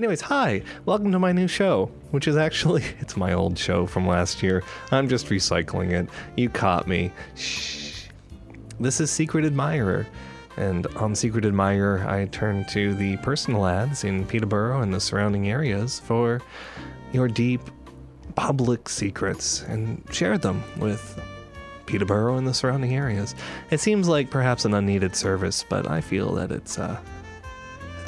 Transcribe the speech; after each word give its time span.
Anyways, 0.00 0.22
hi, 0.22 0.62
welcome 0.86 1.12
to 1.12 1.18
my 1.18 1.30
new 1.30 1.46
show, 1.46 1.90
which 2.10 2.26
is 2.26 2.34
actually 2.34 2.82
it's 3.00 3.18
my 3.18 3.34
old 3.34 3.58
show 3.58 3.84
from 3.84 4.08
last 4.08 4.42
year. 4.42 4.62
I'm 4.90 5.10
just 5.10 5.26
recycling 5.26 5.90
it. 5.90 6.08
You 6.38 6.48
caught 6.48 6.88
me. 6.88 7.12
Shh. 7.36 8.06
This 8.80 8.98
is 9.02 9.10
Secret 9.10 9.44
Admirer. 9.44 10.06
And 10.56 10.86
on 10.96 11.14
Secret 11.14 11.44
Admirer, 11.44 12.08
I 12.08 12.24
turn 12.28 12.64
to 12.70 12.94
the 12.94 13.18
personal 13.18 13.66
ads 13.66 14.04
in 14.04 14.24
Peterborough 14.24 14.80
and 14.80 14.94
the 14.94 15.00
surrounding 15.00 15.50
areas 15.50 16.00
for 16.00 16.40
your 17.12 17.28
deep 17.28 17.60
public 18.36 18.88
secrets 18.88 19.64
and 19.64 20.02
share 20.10 20.38
them 20.38 20.62
with 20.78 21.20
Peterborough 21.84 22.38
and 22.38 22.48
the 22.48 22.54
surrounding 22.54 22.94
areas. 22.94 23.34
It 23.70 23.80
seems 23.80 24.08
like 24.08 24.30
perhaps 24.30 24.64
an 24.64 24.72
unneeded 24.72 25.14
service, 25.14 25.62
but 25.68 25.90
I 25.90 26.00
feel 26.00 26.32
that 26.36 26.50
it's 26.50 26.78
uh, 26.78 26.98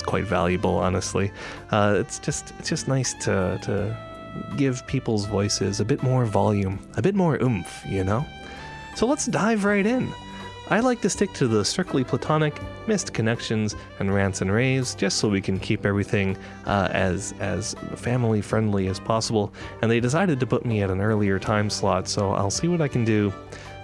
it's 0.03 0.09
quite 0.09 0.25
valuable. 0.25 0.79
Honestly, 0.79 1.30
uh, 1.71 1.96
it's 1.98 2.18
just 2.18 2.53
it's 2.59 2.68
just 2.68 2.89
nice 2.89 3.14
to 3.25 3.59
to 3.62 3.96
give 4.57 4.85
people's 4.86 5.26
voices 5.26 5.81
a 5.81 5.85
bit 5.85 6.03
more 6.03 6.25
volume, 6.25 6.79
a 6.96 7.03
bit 7.03 7.14
more 7.14 7.40
oomph, 7.43 7.85
you 7.86 8.03
know. 8.03 8.25
So 8.96 9.07
let's 9.07 9.26
dive 9.26 9.64
right 9.64 9.86
in. 9.86 10.12
I 10.71 10.81
like 10.81 11.00
to 11.03 11.11
stick 11.11 11.32
to 11.35 11.46
the 11.46 11.64
strictly 11.64 12.03
platonic, 12.03 12.59
missed 12.86 13.12
connections, 13.12 13.76
and 13.99 14.12
rants 14.14 14.40
and 14.40 14.50
raves, 14.50 14.95
just 14.95 15.18
so 15.18 15.29
we 15.29 15.40
can 15.40 15.59
keep 15.59 15.85
everything 15.86 16.37
uh, 16.67 16.89
as 16.90 17.34
as 17.39 17.75
family 17.95 18.43
friendly 18.43 18.89
as 18.89 18.98
possible. 18.98 19.53
And 19.82 19.90
they 19.90 20.00
decided 20.00 20.40
to 20.40 20.46
put 20.46 20.67
me 20.67 20.82
at 20.82 20.90
an 20.90 21.00
earlier 21.00 21.39
time 21.39 21.71
slot, 21.71 22.09
so 22.09 22.32
I'll 22.32 22.50
see 22.50 22.68
what 22.68 22.81
I 22.81 22.89
can 22.89 23.04
do 23.04 23.32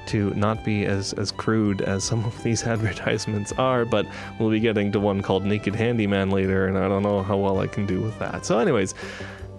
to 0.09 0.31
not 0.35 0.65
be 0.65 0.85
as 0.85 1.13
as 1.15 1.31
crude 1.31 1.81
as 1.83 2.05
some 2.05 2.25
of 2.25 2.43
these 2.43 2.63
advertisements 2.67 3.53
are. 3.53 3.85
But 3.85 4.07
we'll 4.39 4.51
be 4.51 4.61
getting 4.61 4.93
to 4.93 5.01
one 5.01 5.23
called 5.23 5.45
Naked 5.45 5.75
Handyman 5.75 6.31
later, 6.31 6.67
and 6.67 6.77
I 6.77 6.89
don't 6.89 7.03
know 7.03 7.23
how 7.23 7.37
well 7.37 7.61
I 7.61 7.67
can 7.67 7.87
do 7.87 8.01
with 8.01 8.19
that. 8.19 8.45
So, 8.45 8.59
anyways, 8.59 8.95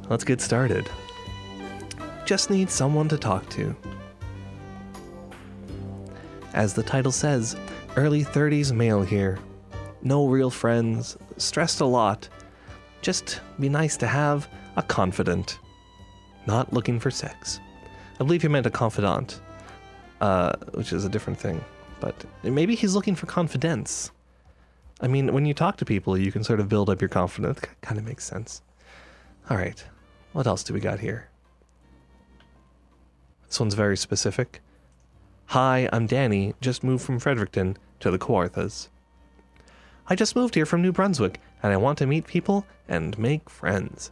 let's 0.09 0.23
get 0.23 0.41
started. 0.41 0.89
Just 2.25 2.49
need 2.49 2.69
someone 2.69 3.07
to 3.09 3.17
talk 3.17 3.49
to. 3.51 3.75
As 6.53 6.73
the 6.73 6.83
title 6.83 7.11
says, 7.11 7.55
early 7.95 8.23
30s 8.23 8.71
male 8.71 9.01
here. 9.01 9.39
No 10.01 10.27
real 10.27 10.49
friends, 10.49 11.17
stressed 11.37 11.81
a 11.81 11.85
lot. 11.85 12.29
Just 13.01 13.41
be 13.59 13.69
nice 13.69 13.97
to 13.97 14.07
have 14.07 14.47
a 14.75 14.83
confidant. 14.83 15.59
Not 16.45 16.73
looking 16.73 16.99
for 16.99 17.11
sex. 17.11 17.59
I 18.15 18.23
believe 18.23 18.41
he 18.41 18.47
meant 18.47 18.65
a 18.65 18.71
confidant, 18.71 19.41
uh, 20.21 20.53
which 20.73 20.93
is 20.93 21.05
a 21.05 21.09
different 21.09 21.39
thing. 21.39 21.63
But 21.99 22.15
maybe 22.43 22.75
he's 22.75 22.95
looking 22.95 23.15
for 23.15 23.25
confidence. 23.25 24.11
I 25.01 25.07
mean, 25.07 25.33
when 25.33 25.45
you 25.45 25.53
talk 25.53 25.77
to 25.77 25.85
people, 25.85 26.17
you 26.17 26.31
can 26.31 26.43
sort 26.43 26.59
of 26.59 26.69
build 26.69 26.89
up 26.89 27.01
your 27.01 27.09
confidence. 27.09 27.59
Kind 27.81 27.97
of 27.97 28.05
makes 28.05 28.25
sense. 28.25 28.61
All 29.49 29.57
right, 29.57 29.83
what 30.33 30.47
else 30.47 30.63
do 30.63 30.73
we 30.73 30.79
got 30.79 30.99
here? 30.99 31.29
This 33.47 33.59
one's 33.59 33.73
very 33.73 33.97
specific. 33.97 34.61
Hi, 35.47 35.89
I'm 35.91 36.05
Danny, 36.05 36.53
just 36.61 36.83
moved 36.83 37.03
from 37.03 37.17
Fredericton 37.17 37.77
to 37.99 38.11
the 38.11 38.19
Kawarthas. 38.19 38.89
I 40.07 40.15
just 40.15 40.35
moved 40.35 40.53
here 40.53 40.65
from 40.65 40.83
New 40.83 40.91
Brunswick 40.91 41.41
and 41.63 41.73
I 41.73 41.77
want 41.77 41.97
to 41.97 42.05
meet 42.05 42.27
people 42.27 42.65
and 42.87 43.17
make 43.17 43.49
friends. 43.49 44.11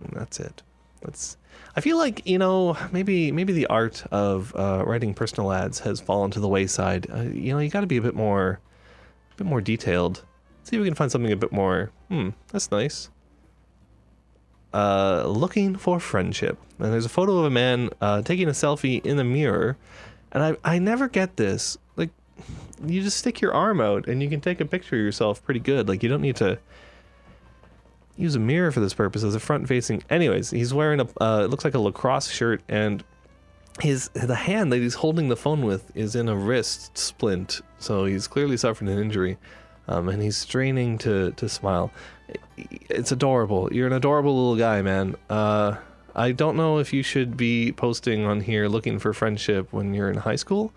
And 0.00 0.12
that's 0.14 0.38
it. 0.38 0.62
That's 1.04 1.36
I 1.74 1.80
feel 1.80 1.96
like, 1.96 2.26
you 2.26 2.38
know, 2.38 2.76
maybe 2.92 3.32
maybe 3.32 3.52
the 3.52 3.66
art 3.66 4.04
of 4.10 4.54
uh, 4.56 4.84
writing 4.86 5.14
personal 5.14 5.52
ads 5.52 5.80
has 5.80 6.00
fallen 6.00 6.30
to 6.32 6.40
the 6.40 6.48
wayside. 6.48 7.06
Uh, 7.10 7.22
you 7.22 7.52
know, 7.52 7.58
you 7.58 7.70
got 7.70 7.80
to 7.80 7.86
be 7.86 7.96
a 7.96 8.02
bit 8.02 8.14
more 8.14 8.60
a 9.32 9.36
bit 9.36 9.46
more 9.46 9.60
detailed. 9.60 10.24
See 10.64 10.76
if 10.76 10.80
we 10.80 10.86
can 10.86 10.94
find 10.94 11.10
something 11.10 11.32
a 11.32 11.36
bit 11.36 11.52
more, 11.52 11.90
hmm, 12.08 12.30
that's 12.52 12.70
nice. 12.70 13.10
Uh, 14.72 15.24
looking 15.26 15.76
for 15.76 15.98
friendship. 15.98 16.58
And 16.78 16.92
there's 16.92 17.04
a 17.04 17.10
photo 17.10 17.38
of 17.38 17.44
a 17.44 17.50
man 17.50 17.90
uh, 18.00 18.22
taking 18.22 18.48
a 18.48 18.52
selfie 18.52 19.04
in 19.04 19.16
the 19.16 19.24
mirror 19.24 19.76
and 20.32 20.42
I, 20.42 20.56
I 20.64 20.78
never 20.78 21.08
get 21.08 21.36
this. 21.36 21.76
Like, 21.96 22.10
you 22.84 23.02
just 23.02 23.18
stick 23.18 23.40
your 23.40 23.52
arm 23.52 23.80
out 23.80 24.08
and 24.08 24.22
you 24.22 24.28
can 24.28 24.40
take 24.40 24.60
a 24.60 24.64
picture 24.64 24.96
of 24.96 25.02
yourself 25.02 25.44
pretty 25.44 25.60
good. 25.60 25.88
Like, 25.88 26.02
you 26.02 26.08
don't 26.08 26.22
need 26.22 26.36
to 26.36 26.58
use 28.22 28.34
a 28.34 28.40
mirror 28.40 28.70
for 28.70 28.80
this 28.80 28.94
purpose 28.94 29.22
as 29.22 29.34
a 29.34 29.40
front 29.40 29.68
facing. 29.68 30.02
Anyways, 30.08 30.50
he's 30.50 30.72
wearing 30.72 31.00
a, 31.00 31.08
uh, 31.20 31.42
it 31.44 31.50
looks 31.50 31.64
like 31.64 31.74
a 31.74 31.78
lacrosse 31.78 32.30
shirt 32.30 32.62
and 32.68 33.04
his 33.80 34.08
the 34.10 34.34
hand 34.34 34.70
that 34.72 34.78
he's 34.78 34.94
holding 34.94 35.28
the 35.28 35.36
phone 35.36 35.62
with 35.62 35.94
is 35.96 36.14
in 36.14 36.28
a 36.28 36.36
wrist 36.36 36.96
splint. 36.96 37.60
So 37.78 38.04
he's 38.04 38.26
clearly 38.26 38.56
suffering 38.56 38.90
an 38.90 38.98
injury. 38.98 39.38
Um, 39.88 40.08
and 40.08 40.22
he's 40.22 40.36
straining 40.36 40.98
to, 40.98 41.32
to 41.32 41.48
smile. 41.48 41.90
It's 42.56 43.10
adorable. 43.10 43.72
You're 43.72 43.88
an 43.88 43.92
adorable 43.92 44.34
little 44.34 44.56
guy, 44.56 44.80
man. 44.80 45.16
Uh, 45.28 45.76
I 46.14 46.32
don't 46.32 46.56
know 46.56 46.78
if 46.78 46.92
you 46.92 47.02
should 47.02 47.36
be 47.36 47.72
posting 47.72 48.24
on 48.24 48.40
here 48.40 48.68
looking 48.68 48.98
for 48.98 49.12
friendship 49.12 49.72
when 49.72 49.92
you're 49.92 50.10
in 50.10 50.18
high 50.18 50.36
school. 50.36 50.72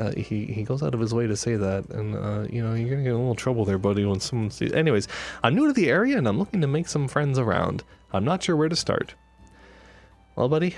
Uh, 0.00 0.12
he 0.12 0.46
he 0.46 0.62
goes 0.62 0.82
out 0.82 0.94
of 0.94 1.00
his 1.00 1.12
way 1.12 1.26
to 1.26 1.36
say 1.36 1.56
that, 1.56 1.90
and 1.90 2.16
uh, 2.16 2.46
you 2.50 2.62
know 2.62 2.74
you're 2.74 2.88
gonna 2.88 3.02
get 3.02 3.12
a 3.12 3.18
little 3.18 3.34
trouble 3.34 3.66
there, 3.66 3.76
buddy. 3.76 4.04
When 4.06 4.18
someone 4.18 4.50
sees. 4.50 4.72
Anyways, 4.72 5.06
I'm 5.42 5.54
new 5.54 5.66
to 5.66 5.74
the 5.74 5.90
area 5.90 6.16
and 6.16 6.26
I'm 6.26 6.38
looking 6.38 6.62
to 6.62 6.66
make 6.66 6.88
some 6.88 7.06
friends 7.06 7.38
around. 7.38 7.84
I'm 8.12 8.24
not 8.24 8.42
sure 8.42 8.56
where 8.56 8.70
to 8.70 8.76
start. 8.76 9.14
Well, 10.36 10.48
buddy, 10.48 10.74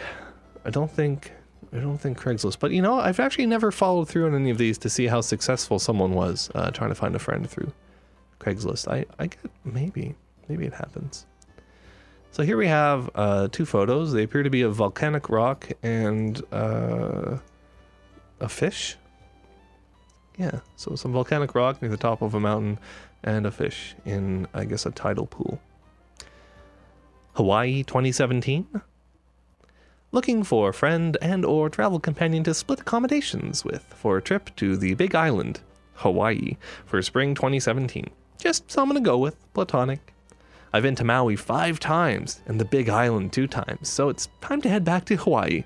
I 0.65 0.71
don't 0.71 0.91
think 0.91 1.31
I 1.73 1.79
don't 1.79 1.99
think 1.99 2.19
Craigslist, 2.19 2.59
but 2.59 2.73
you 2.73 2.83
know 2.83 2.99
I've 2.99 3.21
actually 3.21 3.47
never 3.47 3.71
followed 3.71 4.09
through 4.09 4.27
on 4.27 4.35
any 4.35 4.51
of 4.51 4.59
these 4.59 4.77
to 4.79 4.91
see 4.91 5.07
how 5.07 5.21
successful 5.21 5.79
someone 5.79 6.15
was 6.15 6.51
uh, 6.57 6.73
trying 6.73 6.91
to 6.91 6.97
find 6.97 7.15
a 7.15 7.21
friend 7.21 7.49
through 7.49 7.73
Craigslist. 8.41 8.89
I 8.89 9.07
I 9.21 9.29
get 9.29 9.39
maybe 9.65 10.17
maybe 10.49 10.67
it 10.67 10.75
happens. 10.75 11.27
So 12.33 12.43
here 12.43 12.57
we 12.57 12.67
have 12.67 13.11
uh, 13.15 13.49
two 13.53 13.67
photos. 13.67 14.13
They 14.13 14.23
appear 14.25 14.43
to 14.43 14.51
be 14.51 14.63
a 14.63 14.69
volcanic 14.71 15.29
rock 15.29 15.71
and 15.83 16.43
uh, 16.51 17.37
a 18.41 18.49
fish. 18.49 18.97
Yeah, 20.39 20.61
so 20.77 20.97
some 20.97 21.13
volcanic 21.13 21.55
rock 21.55 21.83
near 21.83 21.91
the 21.91 21.97
top 21.97 22.23
of 22.23 22.35
a 22.35 22.41
mountain 22.41 22.79
and 23.23 23.47
a 23.47 23.51
fish 23.51 23.95
in, 24.05 24.47
I 24.55 24.65
guess, 24.65 24.87
a 24.87 24.91
tidal 24.91 25.27
pool. 25.27 25.61
Hawaii 27.35 27.83
2017. 27.83 28.67
Looking 30.11 30.43
for 30.43 30.69
a 30.69 30.75
friend 30.75 31.17
and 31.23 31.45
or 31.45 31.71
travel 31.71 31.99
companion 31.99 32.45
to 32.45 32.53
split 32.53 32.81
accommodations 32.81 33.65
with 33.65 33.85
for 33.95 34.17
a 34.19 34.23
trip 34.23 34.55
to 34.57 34.77
the 34.77 34.95
Big 34.95 35.15
Island, 35.15 35.61
Hawaii, 35.95 36.57
for 36.85 37.01
spring 37.01 37.35
2017. 37.35 38.11
Just 38.39 38.71
someone 38.71 38.97
to 38.97 39.01
go 39.01 39.17
with, 39.17 39.37
platonic. 39.55 40.13
I've 40.75 40.83
been 40.83 40.97
to 40.97 41.05
Maui 41.05 41.37
five 41.37 41.79
times 41.81 42.41
and 42.47 42.61
the 42.61 42.65
Big 42.65 42.89
Island 42.89 43.33
two 43.33 43.47
times, 43.47 43.89
so 43.89 44.09
it's 44.09 44.29
time 44.41 44.61
to 44.63 44.69
head 44.69 44.85
back 44.85 45.05
to 45.07 45.17
Hawaii. 45.17 45.65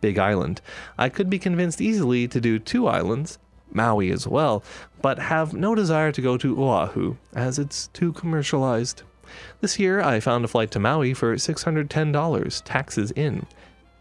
Big 0.00 0.18
Island. 0.18 0.60
I 0.98 1.08
could 1.08 1.28
be 1.28 1.38
convinced 1.38 1.80
easily 1.80 2.28
to 2.28 2.40
do 2.40 2.58
two 2.58 2.86
islands, 2.86 3.38
Maui 3.74 4.10
as 4.10 4.26
well, 4.26 4.62
but 5.02 5.18
have 5.18 5.52
no 5.52 5.74
desire 5.74 6.12
to 6.12 6.20
go 6.20 6.36
to 6.36 6.62
Oahu, 6.62 7.16
as 7.34 7.58
it's 7.58 7.88
too 7.88 8.12
commercialized. 8.12 9.02
This 9.60 9.78
year, 9.78 10.00
I 10.00 10.20
found 10.20 10.44
a 10.44 10.48
flight 10.48 10.70
to 10.72 10.80
Maui 10.80 11.14
for 11.14 11.34
$610, 11.36 12.62
taxes 12.64 13.10
in, 13.12 13.46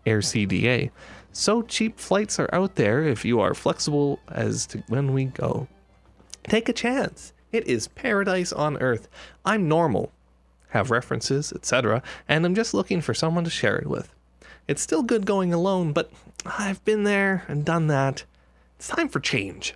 Air 0.05 0.19
CDA. 0.19 0.91
So 1.31 1.61
cheap 1.61 1.99
flights 1.99 2.39
are 2.39 2.49
out 2.53 2.75
there 2.75 3.03
if 3.03 3.23
you 3.23 3.39
are 3.39 3.53
flexible 3.53 4.19
as 4.29 4.65
to 4.67 4.83
when 4.87 5.13
we 5.13 5.25
go. 5.25 5.67
Take 6.43 6.67
a 6.67 6.73
chance. 6.73 7.33
It 7.51 7.67
is 7.67 7.87
paradise 7.87 8.51
on 8.51 8.77
earth. 8.77 9.07
I'm 9.45 9.67
normal 9.67 10.11
have 10.69 10.91
references, 10.91 11.51
etc., 11.53 12.01
and 12.27 12.45
I'm 12.45 12.55
just 12.55 12.73
looking 12.73 13.01
for 13.01 13.13
someone 13.13 13.43
to 13.43 13.49
share 13.49 13.77
it 13.77 13.87
with. 13.87 14.13
It's 14.67 14.81
still 14.81 15.03
good 15.03 15.25
going 15.25 15.53
alone, 15.53 15.93
but 15.93 16.11
I've 16.45 16.83
been 16.85 17.03
there 17.03 17.43
and 17.47 17.65
done 17.65 17.87
that. 17.87 18.23
It's 18.79 18.87
time 18.87 19.09
for 19.09 19.19
change. 19.19 19.75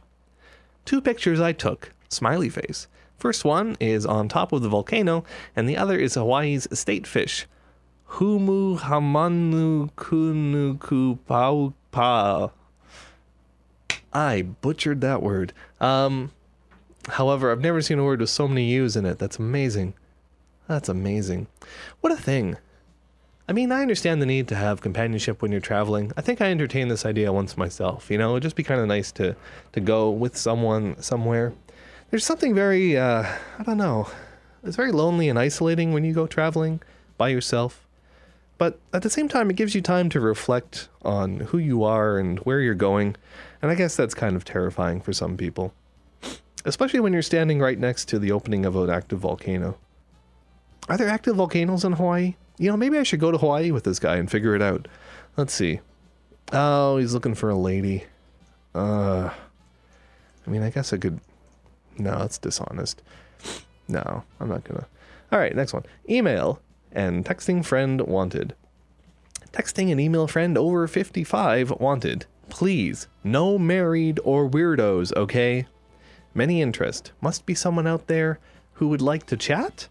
Two 0.85 1.01
pictures 1.01 1.41
I 1.41 1.51
took, 1.51 1.91
smiley 2.07 2.47
face. 2.47 2.87
First 3.17 3.43
one 3.43 3.75
is 3.81 4.05
on 4.05 4.29
top 4.29 4.53
of 4.53 4.61
the 4.61 4.69
volcano, 4.69 5.25
and 5.57 5.67
the 5.67 5.75
other 5.75 5.99
is 5.99 6.13
Hawaii's 6.13 6.69
state 6.71 7.05
fish, 7.05 7.45
Humu 8.11 8.79
Hamanu 8.79 9.91
Kunuku 9.97 11.19
Paupa. 11.27 12.51
I 14.13 14.41
butchered 14.41 15.01
that 15.01 15.21
word. 15.21 15.51
Um, 15.81 16.31
however, 17.09 17.51
I've 17.51 17.59
never 17.59 17.81
seen 17.81 17.99
a 17.99 18.05
word 18.05 18.21
with 18.21 18.29
so 18.29 18.47
many 18.47 18.71
U's 18.71 18.95
in 18.95 19.05
it. 19.05 19.19
That's 19.19 19.37
amazing. 19.37 19.95
That's 20.69 20.87
amazing. 20.87 21.47
What 21.99 22.13
a 22.13 22.17
thing. 22.17 22.55
I 23.47 23.51
mean, 23.51 23.71
I 23.73 23.81
understand 23.81 24.21
the 24.21 24.25
need 24.25 24.47
to 24.49 24.55
have 24.55 24.79
companionship 24.79 25.41
when 25.41 25.51
you're 25.51 25.59
traveling. 25.59 26.13
I 26.15 26.21
think 26.21 26.39
I 26.39 26.49
entertained 26.49 26.89
this 26.89 27.05
idea 27.05 27.33
once 27.33 27.57
myself. 27.57 28.09
You 28.09 28.17
know, 28.17 28.31
it'd 28.31 28.43
just 28.43 28.55
be 28.55 28.63
kind 28.63 28.79
of 28.79 28.87
nice 28.87 29.11
to 29.13 29.35
to 29.73 29.79
go 29.81 30.09
with 30.09 30.37
someone 30.37 31.01
somewhere. 31.01 31.53
There's 32.09 32.25
something 32.25 32.55
very, 32.55 32.95
uh, 32.95 33.23
I 33.57 33.63
don't 33.63 33.77
know, 33.77 34.07
it's 34.63 34.75
very 34.75 34.91
lonely 34.91 35.29
and 35.29 35.37
isolating 35.37 35.93
when 35.93 36.05
you 36.05 36.13
go 36.13 36.27
traveling 36.27 36.79
by 37.17 37.29
yourself. 37.29 37.85
But 38.57 38.79
at 38.93 39.01
the 39.01 39.09
same 39.09 39.27
time, 39.27 39.49
it 39.49 39.55
gives 39.55 39.75
you 39.75 39.81
time 39.81 40.09
to 40.09 40.19
reflect 40.19 40.87
on 41.01 41.39
who 41.39 41.57
you 41.57 41.83
are 41.83 42.17
and 42.17 42.39
where 42.39 42.61
you're 42.61 42.75
going. 42.75 43.15
And 43.61 43.71
I 43.71 43.75
guess 43.75 43.95
that's 43.95 44.13
kind 44.13 44.35
of 44.35 44.45
terrifying 44.45 45.01
for 45.01 45.11
some 45.11 45.35
people, 45.35 45.73
especially 46.63 46.99
when 47.01 47.13
you're 47.13 47.21
standing 47.21 47.59
right 47.59 47.79
next 47.79 48.05
to 48.09 48.19
the 48.19 48.31
opening 48.31 48.65
of 48.65 48.75
an 48.75 48.89
active 48.89 49.19
volcano. 49.19 49.77
Are 50.87 50.97
there 50.97 51.09
active 51.09 51.35
volcanoes 51.35 51.83
in 51.83 51.93
Hawaii? 51.93 52.35
You 52.57 52.69
know, 52.69 52.77
maybe 52.77 52.97
I 52.97 53.03
should 53.03 53.19
go 53.19 53.31
to 53.31 53.37
Hawaii 53.37 53.71
with 53.71 53.83
this 53.83 53.99
guy 53.99 54.17
and 54.17 54.29
figure 54.29 54.55
it 54.55 54.61
out. 54.61 54.87
Let's 55.37 55.53
see. 55.53 55.79
Oh, 56.51 56.97
he's 56.97 57.13
looking 57.13 57.33
for 57.33 57.49
a 57.49 57.55
lady. 57.55 58.05
Uh, 58.75 59.29
I 60.45 60.49
mean, 60.49 60.63
I 60.63 60.69
guess 60.69 60.93
I 60.93 60.97
could. 60.97 61.19
No, 61.97 62.19
that's 62.19 62.37
dishonest. 62.37 63.01
No, 63.87 64.23
I'm 64.39 64.49
not 64.49 64.63
gonna. 64.63 64.87
All 65.31 65.39
right, 65.39 65.55
next 65.55 65.73
one. 65.73 65.83
Email 66.09 66.61
and 66.91 67.25
texting 67.25 67.65
friend 67.65 68.01
wanted. 68.01 68.55
Texting 69.51 69.91
an 69.91 69.99
email 69.99 70.27
friend 70.27 70.57
over 70.57 70.87
55 70.87 71.71
wanted. 71.79 72.25
Please, 72.49 73.07
no 73.23 73.57
married 73.57 74.19
or 74.23 74.49
weirdos, 74.49 75.15
okay? 75.15 75.65
Many 76.33 76.61
interest. 76.61 77.11
Must 77.21 77.45
be 77.45 77.53
someone 77.53 77.87
out 77.87 78.07
there 78.07 78.39
who 78.73 78.87
would 78.87 79.01
like 79.01 79.25
to 79.27 79.37
chat? 79.37 79.87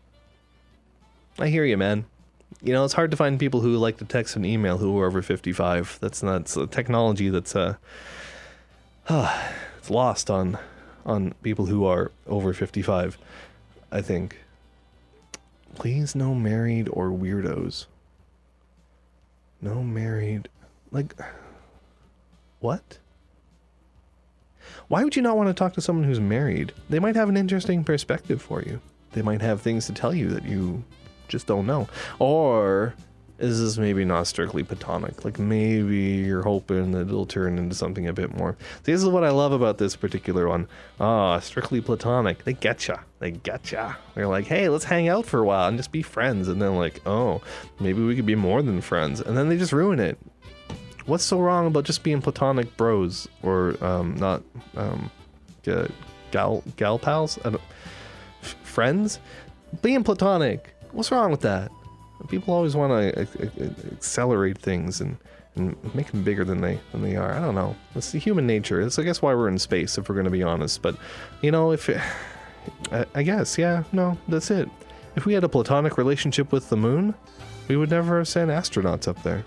I 1.38 1.48
hear 1.48 1.64
you, 1.64 1.76
man. 1.76 2.04
You 2.60 2.72
know, 2.72 2.84
it's 2.84 2.94
hard 2.94 3.10
to 3.10 3.16
find 3.16 3.38
people 3.38 3.60
who 3.60 3.76
like 3.76 3.99
to 3.99 4.04
text 4.04 4.37
and 4.37 4.44
email 4.44 4.78
who 4.78 4.99
are 4.99 5.06
over 5.06 5.22
55. 5.22 5.99
That's 6.00 6.22
not 6.22 6.54
a 6.56 6.66
technology 6.66 7.28
that's 7.28 7.56
uh, 7.56 7.76
uh 9.08 9.50
it's 9.78 9.90
lost 9.90 10.31
on 10.31 10.58
on 11.04 11.34
people 11.43 11.66
who 11.66 11.84
are 11.84 12.12
over 12.26 12.52
55, 12.52 13.19
I 13.90 14.00
think. 14.00 14.38
Please 15.75 16.14
no 16.14 16.34
married 16.34 16.88
or 16.93 17.10
weirdos. 17.10 17.87
No 19.60 19.82
married 19.82 20.48
like 20.90 21.14
what? 22.60 22.98
Why 24.88 25.02
would 25.02 25.16
you 25.16 25.22
not 25.22 25.37
want 25.37 25.48
to 25.48 25.55
talk 25.55 25.72
to 25.75 25.81
someone 25.81 26.05
who's 26.05 26.20
married? 26.20 26.72
They 26.88 26.98
might 26.98 27.16
have 27.16 27.28
an 27.28 27.37
interesting 27.37 27.82
perspective 27.82 28.40
for 28.40 28.62
you. 28.62 28.81
They 29.12 29.22
might 29.22 29.40
have 29.40 29.60
things 29.60 29.87
to 29.87 29.93
tell 29.93 30.14
you 30.14 30.28
that 30.31 30.44
you 30.44 30.84
just 31.32 31.46
don't 31.49 31.67
know. 31.67 31.88
Or 32.20 32.94
is 33.38 33.61
this 33.61 33.76
maybe 33.76 34.05
not 34.05 34.29
strictly 34.29 34.62
platonic? 34.62 35.25
Like 35.25 35.38
maybe 35.38 35.96
you're 35.96 36.43
hoping 36.43 36.93
that 36.93 37.08
it'll 37.08 37.26
turn 37.26 37.58
into 37.58 37.75
something 37.75 38.06
a 38.06 38.12
bit 38.12 38.37
more. 38.37 38.56
This 38.84 39.02
is 39.02 39.08
what 39.08 39.25
I 39.25 39.31
love 39.31 39.50
about 39.50 39.79
this 39.79 39.96
particular 39.96 40.46
one. 40.49 40.69
Ah, 41.00 41.40
strictly 41.40 41.81
platonic. 41.81 42.44
They 42.44 42.55
getcha. 42.55 43.00
They 43.19 43.32
getcha. 43.32 43.96
They're 44.14 44.29
like, 44.29 44.44
hey, 44.44 44.69
let's 44.69 44.84
hang 44.84 45.08
out 45.08 45.26
for 45.26 45.40
a 45.40 45.44
while 45.44 45.67
and 45.67 45.76
just 45.76 45.90
be 45.90 46.02
friends. 46.02 46.46
And 46.46 46.62
then 46.62 46.76
like, 46.76 47.00
oh, 47.05 47.40
maybe 47.81 48.05
we 48.05 48.14
could 48.14 48.26
be 48.26 48.37
more 48.37 48.62
than 48.62 48.81
friends. 48.81 49.20
And 49.20 49.37
then 49.37 49.49
they 49.49 49.56
just 49.56 49.73
ruin 49.73 49.99
it. 49.99 50.19
What's 51.06 51.25
so 51.25 51.40
wrong 51.40 51.67
about 51.67 51.82
just 51.82 52.05
being 52.05 52.23
platonic 52.23 52.76
bros 52.76 53.26
or 53.43 53.82
um, 53.84 54.14
not 54.14 54.44
um, 54.76 55.11
gal 56.31 56.62
gal 56.76 56.99
pals? 57.00 57.40
friends? 58.62 59.19
Being 59.81 60.05
platonic. 60.05 60.75
What's 60.92 61.10
wrong 61.10 61.30
with 61.30 61.40
that? 61.40 61.70
People 62.28 62.54
always 62.54 62.76
want 62.76 62.92
to 62.92 63.22
uh, 63.22 63.24
uh, 63.40 63.64
uh, 63.64 63.68
accelerate 63.92 64.58
things 64.58 65.00
and, 65.00 65.16
and 65.56 65.76
make 65.94 66.12
them 66.12 66.22
bigger 66.22 66.44
than 66.44 66.60
they 66.60 66.78
than 66.92 67.02
they 67.02 67.16
are. 67.16 67.32
I 67.32 67.40
don't 67.40 67.56
know. 67.56 67.74
It's 67.96 68.12
the 68.12 68.18
human 68.18 68.46
nature. 68.46 68.80
It's 68.80 68.98
I 68.98 69.02
guess 69.02 69.20
why 69.20 69.34
we're 69.34 69.48
in 69.48 69.58
space, 69.58 69.98
if 69.98 70.08
we're 70.08 70.14
going 70.14 70.26
to 70.26 70.30
be 70.30 70.42
honest. 70.42 70.82
But 70.82 70.96
you 71.40 71.50
know, 71.50 71.72
if 71.72 71.88
it, 71.88 72.00
I, 72.92 73.06
I 73.14 73.22
guess, 73.22 73.58
yeah, 73.58 73.82
no, 73.92 74.16
that's 74.28 74.50
it. 74.50 74.68
If 75.16 75.26
we 75.26 75.34
had 75.34 75.44
a 75.44 75.48
platonic 75.48 75.98
relationship 75.98 76.52
with 76.52 76.68
the 76.68 76.76
moon, 76.76 77.14
we 77.68 77.76
would 77.76 77.90
never 77.90 78.18
have 78.18 78.28
sent 78.28 78.50
astronauts 78.50 79.08
up 79.08 79.22
there. 79.22 79.44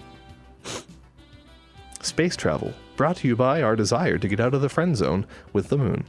Space 2.01 2.35
travel, 2.35 2.73
brought 2.97 3.17
to 3.17 3.27
you 3.27 3.35
by 3.35 3.61
our 3.61 3.75
desire 3.75 4.17
to 4.17 4.27
get 4.27 4.39
out 4.39 4.53
of 4.53 4.61
the 4.61 4.69
friend 4.69 4.95
zone 4.95 5.25
with 5.53 5.69
the 5.69 5.77
moon. 5.77 6.05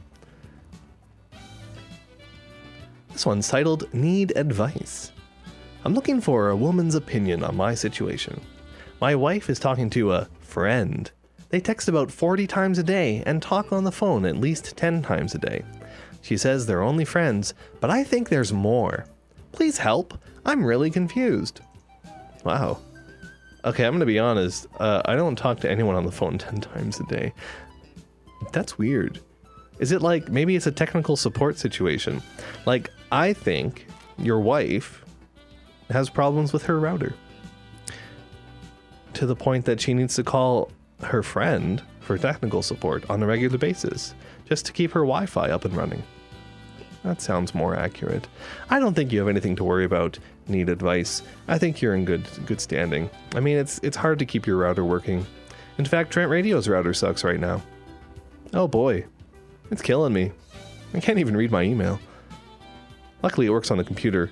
This 3.13 3.25
one's 3.25 3.47
titled 3.47 3.91
Need 3.93 4.33
Advice. 4.35 5.11
I'm 5.87 5.93
looking 5.93 6.19
for 6.19 6.49
a 6.49 6.55
woman's 6.57 6.95
opinion 6.95 7.45
on 7.45 7.55
my 7.55 7.73
situation. 7.73 8.41
My 8.99 9.15
wife 9.15 9.49
is 9.49 9.57
talking 9.57 9.89
to 9.91 10.11
a 10.11 10.27
friend. 10.41 11.09
They 11.47 11.61
text 11.61 11.87
about 11.87 12.11
40 12.11 12.45
times 12.45 12.77
a 12.77 12.83
day 12.83 13.23
and 13.25 13.41
talk 13.41 13.71
on 13.71 13.85
the 13.85 13.91
phone 13.93 14.25
at 14.25 14.35
least 14.35 14.75
10 14.75 15.01
times 15.01 15.33
a 15.33 15.37
day. 15.37 15.63
She 16.21 16.35
says 16.35 16.65
they're 16.65 16.81
only 16.81 17.05
friends, 17.05 17.53
but 17.79 17.89
I 17.89 18.03
think 18.03 18.27
there's 18.27 18.51
more. 18.51 19.05
Please 19.53 19.77
help. 19.77 20.13
I'm 20.45 20.65
really 20.65 20.91
confused. 20.91 21.61
Wow. 22.43 22.79
Okay, 23.63 23.85
I'm 23.85 23.97
to 24.01 24.05
be 24.05 24.19
honest. 24.19 24.67
Uh, 24.81 25.01
I 25.05 25.15
don't 25.15 25.37
talk 25.37 25.61
to 25.61 25.71
anyone 25.71 25.95
on 25.95 26.05
the 26.05 26.11
phone 26.11 26.37
10 26.37 26.59
times 26.59 26.99
a 26.99 27.05
day. 27.05 27.33
That's 28.51 28.77
weird. 28.77 29.21
Is 29.79 29.93
it 29.93 30.01
like 30.01 30.27
maybe 30.27 30.57
it's 30.57 30.67
a 30.67 30.71
technical 30.73 31.15
support 31.15 31.57
situation? 31.57 32.21
Like, 32.65 32.91
I 33.09 33.31
think 33.31 33.87
your 34.17 34.41
wife 34.41 35.05
has 35.89 36.09
problems 36.09 36.53
with 36.53 36.63
her 36.63 36.79
router 36.79 37.13
to 39.13 39.25
the 39.25 39.35
point 39.35 39.65
that 39.65 39.81
she 39.81 39.93
needs 39.93 40.15
to 40.15 40.23
call 40.23 40.71
her 41.01 41.23
friend 41.23 41.81
for 41.99 42.17
technical 42.17 42.61
support 42.61 43.09
on 43.09 43.21
a 43.23 43.25
regular 43.25 43.57
basis 43.57 44.13
just 44.45 44.65
to 44.65 44.71
keep 44.71 44.91
her 44.91 45.01
Wi 45.01 45.25
Fi 45.25 45.49
up 45.49 45.65
and 45.65 45.75
running. 45.75 46.03
That 47.03 47.21
sounds 47.21 47.55
more 47.55 47.75
accurate. 47.75 48.27
I 48.69 48.79
don't 48.79 48.93
think 48.93 49.11
you 49.11 49.19
have 49.19 49.27
anything 49.27 49.55
to 49.57 49.63
worry 49.63 49.85
about. 49.85 50.19
Need 50.47 50.69
advice? 50.69 51.23
I 51.47 51.57
think 51.57 51.81
you're 51.81 51.95
in 51.95 52.05
good 52.05 52.25
good 52.45 52.61
standing. 52.61 53.09
I 53.35 53.39
mean, 53.39 53.57
it's 53.57 53.79
it's 53.83 53.97
hard 53.97 54.19
to 54.19 54.25
keep 54.25 54.47
your 54.47 54.57
router 54.57 54.85
working. 54.85 55.25
In 55.77 55.85
fact, 55.85 56.11
Trent 56.11 56.29
Radio's 56.29 56.67
router 56.67 56.93
sucks 56.93 57.23
right 57.23 57.39
now. 57.39 57.61
Oh 58.53 58.67
boy, 58.67 59.05
it's 59.71 59.81
killing 59.81 60.13
me. 60.13 60.31
I 60.93 60.99
can't 60.99 61.19
even 61.19 61.35
read 61.35 61.51
my 61.51 61.63
email. 61.63 61.99
Luckily, 63.23 63.47
it 63.47 63.51
works 63.51 63.71
on 63.71 63.77
the 63.77 63.83
computer, 63.83 64.31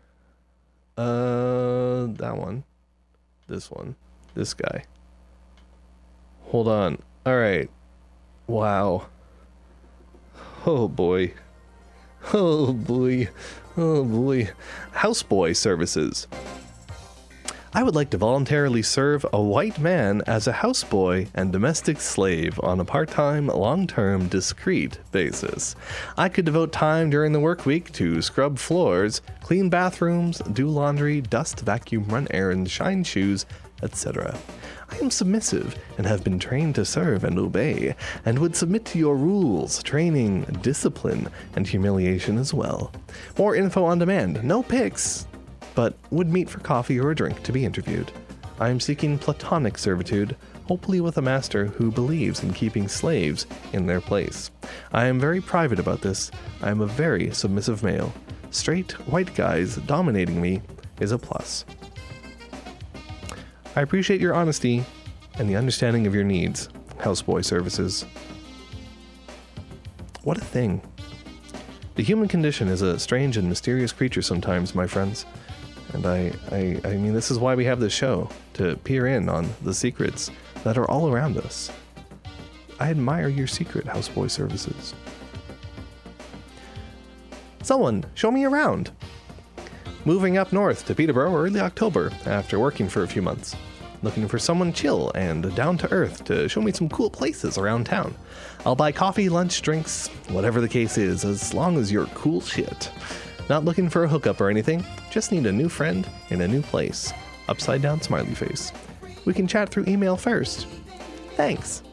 Uh, 1.01 2.05
that 2.13 2.37
one. 2.37 2.63
This 3.47 3.71
one. 3.71 3.95
This 4.35 4.53
guy. 4.53 4.83
Hold 6.45 6.67
on. 6.67 6.99
All 7.25 7.37
right. 7.37 7.69
Wow. 8.45 9.07
Oh 10.65 10.87
boy. 10.87 11.33
Oh 12.33 12.71
boy. 12.71 13.29
Oh 13.75 14.03
boy. 14.03 14.51
Houseboy 14.93 15.55
services. 15.55 16.27
I 17.73 17.83
would 17.83 17.95
like 17.95 18.09
to 18.09 18.17
voluntarily 18.17 18.81
serve 18.81 19.25
a 19.31 19.41
white 19.41 19.79
man 19.79 20.23
as 20.27 20.45
a 20.45 20.51
houseboy 20.51 21.29
and 21.33 21.53
domestic 21.53 22.01
slave 22.01 22.59
on 22.61 22.81
a 22.81 22.85
part 22.85 23.09
time, 23.09 23.47
long 23.47 23.87
term, 23.87 24.27
discreet 24.27 24.99
basis. 25.13 25.77
I 26.17 26.27
could 26.27 26.43
devote 26.43 26.73
time 26.73 27.09
during 27.09 27.31
the 27.31 27.39
work 27.39 27.65
week 27.65 27.93
to 27.93 28.21
scrub 28.21 28.59
floors, 28.59 29.21
clean 29.39 29.69
bathrooms, 29.69 30.39
do 30.51 30.67
laundry, 30.67 31.21
dust, 31.21 31.61
vacuum, 31.61 32.03
run 32.09 32.27
errands, 32.31 32.69
shine 32.69 33.05
shoes, 33.05 33.45
etc. 33.81 34.37
I 34.89 34.97
am 34.97 35.09
submissive 35.09 35.77
and 35.97 36.05
have 36.05 36.25
been 36.25 36.39
trained 36.39 36.75
to 36.75 36.83
serve 36.83 37.23
and 37.23 37.39
obey, 37.39 37.95
and 38.25 38.37
would 38.39 38.57
submit 38.57 38.83
to 38.87 38.99
your 38.99 39.15
rules, 39.15 39.81
training, 39.81 40.41
discipline, 40.61 41.29
and 41.55 41.65
humiliation 41.65 42.37
as 42.37 42.53
well. 42.53 42.91
More 43.37 43.55
info 43.55 43.85
on 43.85 43.99
demand, 43.99 44.43
no 44.43 44.61
pics, 44.61 45.25
but 45.75 45.95
would 46.09 46.29
meet 46.29 46.49
for 46.49 46.59
coffee 46.59 46.99
or 46.99 47.11
a 47.11 47.15
drink 47.15 47.41
to 47.43 47.51
be 47.51 47.65
interviewed. 47.65 48.11
I 48.59 48.69
am 48.69 48.79
seeking 48.79 49.17
platonic 49.17 49.77
servitude, 49.77 50.35
hopefully 50.67 51.01
with 51.01 51.17
a 51.17 51.21
master 51.21 51.65
who 51.65 51.91
believes 51.91 52.43
in 52.43 52.53
keeping 52.53 52.87
slaves 52.87 53.47
in 53.73 53.87
their 53.87 54.01
place. 54.01 54.51
I 54.93 55.05
am 55.05 55.19
very 55.19 55.41
private 55.41 55.79
about 55.79 56.01
this. 56.01 56.29
I 56.61 56.69
am 56.69 56.81
a 56.81 56.85
very 56.85 57.31
submissive 57.31 57.83
male. 57.83 58.13
Straight, 58.51 58.91
white 59.07 59.33
guys 59.33 59.77
dominating 59.77 60.39
me 60.39 60.61
is 60.99 61.11
a 61.11 61.17
plus. 61.17 61.65
I 63.75 63.81
appreciate 63.81 64.21
your 64.21 64.33
honesty 64.33 64.83
and 65.39 65.49
the 65.49 65.55
understanding 65.55 66.05
of 66.05 66.13
your 66.13 66.25
needs, 66.25 66.69
houseboy 66.99 67.43
services. 67.45 68.05
What 70.23 70.37
a 70.37 70.45
thing. 70.45 70.81
The 71.95 72.03
human 72.03 72.27
condition 72.27 72.67
is 72.67 72.81
a 72.81 72.99
strange 72.99 73.37
and 73.37 73.49
mysterious 73.49 73.91
creature 73.91 74.21
sometimes, 74.21 74.75
my 74.75 74.85
friends. 74.87 75.25
And 75.93 76.05
I, 76.05 76.31
I, 76.51 76.79
I 76.85 76.97
mean, 76.97 77.13
this 77.13 77.31
is 77.31 77.39
why 77.39 77.55
we 77.55 77.65
have 77.65 77.79
this 77.79 77.93
show 77.93 78.29
to 78.53 78.75
peer 78.77 79.07
in 79.07 79.29
on 79.29 79.49
the 79.61 79.73
secrets 79.73 80.31
that 80.63 80.77
are 80.77 80.89
all 80.89 81.11
around 81.11 81.37
us. 81.37 81.71
I 82.79 82.89
admire 82.89 83.27
your 83.27 83.47
secret, 83.47 83.85
houseboy 83.85 84.31
services. 84.31 84.93
Someone, 87.61 88.05
show 88.15 88.31
me 88.31 88.45
around. 88.45 88.91
Moving 90.03 90.37
up 90.37 90.51
north 90.51 90.85
to 90.87 90.95
Peterborough 90.95 91.35
early 91.35 91.59
October 91.59 92.11
after 92.25 92.57
working 92.57 92.89
for 92.89 93.03
a 93.03 93.07
few 93.07 93.21
months. 93.21 93.55
Looking 94.01 94.27
for 94.27 94.39
someone 94.39 94.73
chill 94.73 95.11
and 95.13 95.53
down 95.55 95.77
to 95.77 95.91
earth 95.91 96.23
to 96.23 96.49
show 96.49 96.59
me 96.61 96.71
some 96.71 96.89
cool 96.89 97.11
places 97.11 97.59
around 97.59 97.85
town. 97.85 98.15
I'll 98.65 98.75
buy 98.75 98.91
coffee, 98.91 99.29
lunch, 99.29 99.61
drinks, 99.61 100.07
whatever 100.29 100.59
the 100.59 100.67
case 100.67 100.97
is, 100.97 101.23
as 101.23 101.53
long 101.53 101.77
as 101.77 101.91
you're 101.91 102.07
cool 102.07 102.41
shit. 102.41 102.89
Not 103.51 103.65
looking 103.65 103.89
for 103.89 104.05
a 104.05 104.07
hookup 104.07 104.39
or 104.39 104.49
anything, 104.49 104.81
just 105.09 105.33
need 105.33 105.45
a 105.45 105.51
new 105.51 105.67
friend 105.67 106.09
in 106.29 106.39
a 106.39 106.47
new 106.47 106.61
place. 106.61 107.11
Upside 107.49 107.81
down 107.81 108.01
smiley 108.01 108.33
face. 108.33 108.71
We 109.25 109.33
can 109.33 109.45
chat 109.45 109.67
through 109.67 109.87
email 109.89 110.15
first. 110.15 110.67
Thanks. 111.35 111.83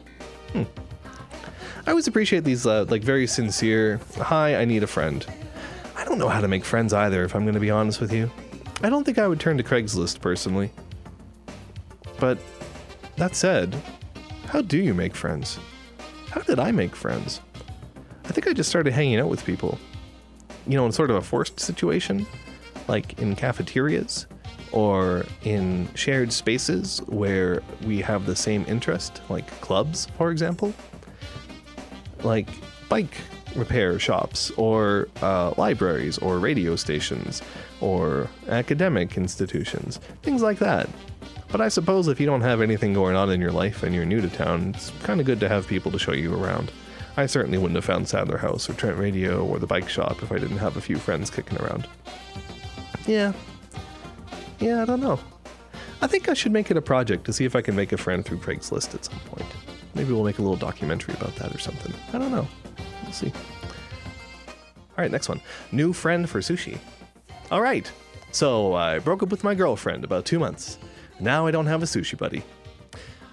Hmm. 0.53 0.63
I 1.85 1.89
always 1.89 2.07
appreciate 2.07 2.45
these, 2.45 2.65
uh, 2.65 2.85
like, 2.87 3.03
very 3.03 3.27
sincere, 3.27 3.99
hi, 4.15 4.55
I 4.55 4.63
need 4.63 4.83
a 4.83 4.87
friend. 4.87 5.25
I 5.97 6.05
don't 6.05 6.17
know 6.17 6.29
how 6.29 6.39
to 6.39 6.47
make 6.47 6.63
friends 6.63 6.93
either, 6.93 7.25
if 7.25 7.35
I'm 7.35 7.43
going 7.43 7.55
to 7.55 7.59
be 7.59 7.71
honest 7.71 7.99
with 7.99 8.13
you. 8.13 8.31
I 8.81 8.89
don't 8.89 9.03
think 9.03 9.17
I 9.17 9.27
would 9.27 9.41
turn 9.41 9.57
to 9.57 9.63
Craigslist 9.63 10.21
personally. 10.21 10.71
But 12.21 12.39
that 13.17 13.35
said, 13.35 13.75
how 14.45 14.61
do 14.61 14.77
you 14.77 14.93
make 14.93 15.13
friends? 15.13 15.59
How 16.29 16.39
did 16.39 16.57
I 16.57 16.71
make 16.71 16.95
friends? 16.95 17.41
I 18.23 18.29
think 18.29 18.47
I 18.47 18.53
just 18.53 18.69
started 18.69 18.93
hanging 18.93 19.19
out 19.19 19.27
with 19.27 19.43
people. 19.43 19.77
You 20.67 20.77
know, 20.77 20.85
in 20.85 20.91
sort 20.91 21.09
of 21.09 21.15
a 21.15 21.21
forced 21.21 21.59
situation, 21.59 22.25
like 22.87 23.19
in 23.19 23.35
cafeterias 23.35 24.27
or 24.71 25.25
in 25.43 25.87
shared 25.95 26.31
spaces 26.31 26.99
where 27.07 27.61
we 27.85 28.01
have 28.01 28.25
the 28.25 28.35
same 28.35 28.65
interest, 28.67 29.21
like 29.29 29.47
clubs, 29.61 30.07
for 30.17 30.31
example. 30.31 30.73
Like 32.23 32.49
bike 32.89 33.15
repair 33.55 33.97
shops 33.97 34.51
or 34.51 35.07
uh, 35.21 35.53
libraries 35.57 36.17
or 36.19 36.37
radio 36.39 36.75
stations 36.75 37.41
or 37.81 38.29
academic 38.47 39.17
institutions, 39.17 39.99
things 40.21 40.41
like 40.41 40.59
that. 40.59 40.89
But 41.51 41.61
I 41.61 41.69
suppose 41.69 42.07
if 42.07 42.19
you 42.19 42.27
don't 42.27 42.41
have 42.41 42.61
anything 42.61 42.93
going 42.93 43.15
on 43.15 43.31
in 43.31 43.41
your 43.41 43.51
life 43.51 43.81
and 43.81 43.95
you're 43.95 44.05
new 44.05 44.21
to 44.21 44.29
town, 44.29 44.73
it's 44.75 44.91
kind 45.01 45.19
of 45.19 45.25
good 45.25 45.39
to 45.39 45.49
have 45.49 45.65
people 45.67 45.91
to 45.91 45.97
show 45.97 46.11
you 46.11 46.33
around. 46.33 46.71
I 47.19 47.25
certainly 47.25 47.57
wouldn't 47.57 47.75
have 47.75 47.83
found 47.83 48.05
Sadleir 48.05 48.39
House 48.39 48.69
or 48.69 48.73
Trent 48.75 48.97
Radio 48.97 49.45
or 49.45 49.59
the 49.59 49.67
bike 49.67 49.89
shop 49.89 50.23
if 50.23 50.31
I 50.31 50.37
didn't 50.37 50.59
have 50.59 50.77
a 50.77 50.81
few 50.81 50.95
friends 50.95 51.29
kicking 51.29 51.57
around. 51.57 51.85
Yeah. 53.05 53.33
Yeah, 54.59 54.81
I 54.81 54.85
don't 54.85 55.01
know. 55.01 55.19
I 56.01 56.07
think 56.07 56.29
I 56.29 56.33
should 56.33 56.53
make 56.53 56.71
it 56.71 56.77
a 56.77 56.81
project 56.81 57.25
to 57.25 57.33
see 57.33 57.43
if 57.43 57.57
I 57.57 57.61
can 57.61 57.75
make 57.75 57.91
a 57.91 57.97
friend 57.97 58.23
through 58.23 58.37
Craigslist 58.37 58.95
at 58.95 59.03
some 59.03 59.19
point. 59.25 59.45
Maybe 59.95 60.13
we'll 60.13 60.23
make 60.23 60.39
a 60.39 60.41
little 60.41 60.55
documentary 60.55 61.13
about 61.13 61.35
that 61.35 61.53
or 61.53 61.59
something. 61.59 61.93
I 62.13 62.19
don't 62.19 62.31
know. 62.31 62.47
We'll 63.03 63.11
see. 63.11 63.33
All 64.47 65.03
right, 65.03 65.11
next 65.11 65.27
one. 65.27 65.41
New 65.73 65.91
friend 65.91 66.29
for 66.29 66.39
sushi. 66.39 66.77
All 67.51 67.61
right. 67.61 67.91
So 68.31 68.75
I 68.75 68.99
broke 68.99 69.23
up 69.23 69.29
with 69.29 69.43
my 69.43 69.55
girlfriend 69.55 70.05
about 70.05 70.23
two 70.23 70.39
months. 70.39 70.77
Now 71.19 71.47
I 71.47 71.51
don't 71.51 71.65
have 71.65 71.83
a 71.83 71.85
sushi 71.85 72.17
buddy. 72.17 72.43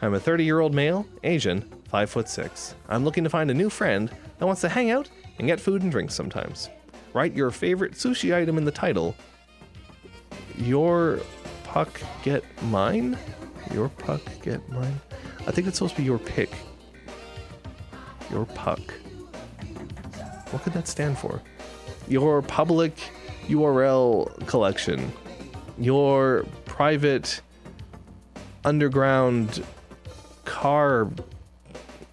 I'm 0.03 0.15
a 0.15 0.19
30 0.19 0.45
year 0.45 0.59
old 0.59 0.75
male, 0.75 1.07
Asian, 1.23 1.71
5 1.89 2.11
foot 2.11 2.29
6. 2.29 2.75
I'm 2.89 3.05
looking 3.05 3.25
to 3.25 3.31
find 3.31 3.51
a 3.51 3.55
new 3.55 3.71
friend 3.71 4.11
that 4.39 4.47
wants 4.47 4.61
to 4.63 4.69
hang 4.69 4.91
out 4.91 5.09
and 5.39 5.47
get 5.47 5.61
food 5.61 5.83
and 5.83 5.91
drinks 5.91 6.15
sometimes. 6.15 6.69
Write 7.13 7.35
your 7.35 7.51
favorite 7.51 7.93
sushi 7.93 8.35
item 8.35 8.59
in 8.59 8.65
the 8.65 8.71
title. 8.71 9.15
Your 10.59 11.21
puck 11.65 12.01
get 12.23 12.45
mine? 12.65 13.19
Your 13.73 13.89
puck 13.89 14.21
get 14.43 14.69
mine? 14.69 15.01
I 15.47 15.51
think 15.51 15.67
it's 15.67 15.79
supposed 15.79 15.95
to 15.97 16.01
be 16.01 16.07
your 16.07 16.19
pick. 16.19 16.51
Your 18.31 18.47
puck. 18.47 18.81
What 20.51 20.63
could 20.63 20.73
that 20.73 20.89
stand 20.89 21.19
for? 21.19 21.41
Your 22.09 22.43
public 22.43 22.95
URL 23.49 24.47
collection. 24.47 25.13
Your 25.79 26.45
private 26.65 27.41
underground 28.65 29.65
car 30.45 31.09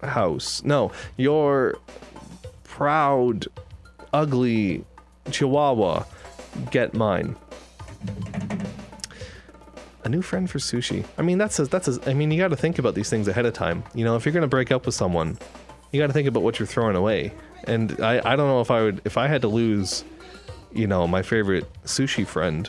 house. 0.06 0.62
No, 0.64 0.92
your 1.16 1.78
proud, 2.64 3.46
ugly 4.12 4.84
chihuahua. 5.30 6.04
Get 6.70 6.94
mine. 6.94 7.36
A 10.04 10.08
new 10.08 10.22
friend 10.22 10.50
for 10.50 10.58
sushi. 10.58 11.04
I 11.16 11.22
mean, 11.22 11.38
that's 11.38 11.58
a, 11.58 11.64
that's 11.64 11.88
a, 11.88 12.10
I 12.10 12.14
mean, 12.14 12.30
you 12.30 12.38
got 12.38 12.48
to 12.48 12.56
think 12.56 12.78
about 12.78 12.94
these 12.94 13.08
things 13.08 13.26
ahead 13.26 13.46
of 13.46 13.54
time. 13.54 13.82
You 13.94 14.04
know, 14.04 14.16
if 14.16 14.24
you're 14.24 14.34
gonna 14.34 14.46
break 14.46 14.70
up 14.70 14.86
with 14.86 14.94
someone, 14.94 15.38
you 15.94 16.00
got 16.00 16.08
to 16.08 16.12
think 16.12 16.26
about 16.26 16.42
what 16.42 16.58
you're 16.58 16.66
throwing 16.66 16.96
away. 16.96 17.32
And 17.68 18.00
I, 18.00 18.18
I 18.24 18.36
don't 18.36 18.48
know 18.48 18.60
if 18.60 18.70
I 18.70 18.82
would, 18.82 19.00
if 19.04 19.16
I 19.16 19.28
had 19.28 19.42
to 19.42 19.48
lose, 19.48 20.04
you 20.72 20.88
know, 20.88 21.06
my 21.06 21.22
favorite 21.22 21.66
sushi 21.84 22.26
friend, 22.26 22.68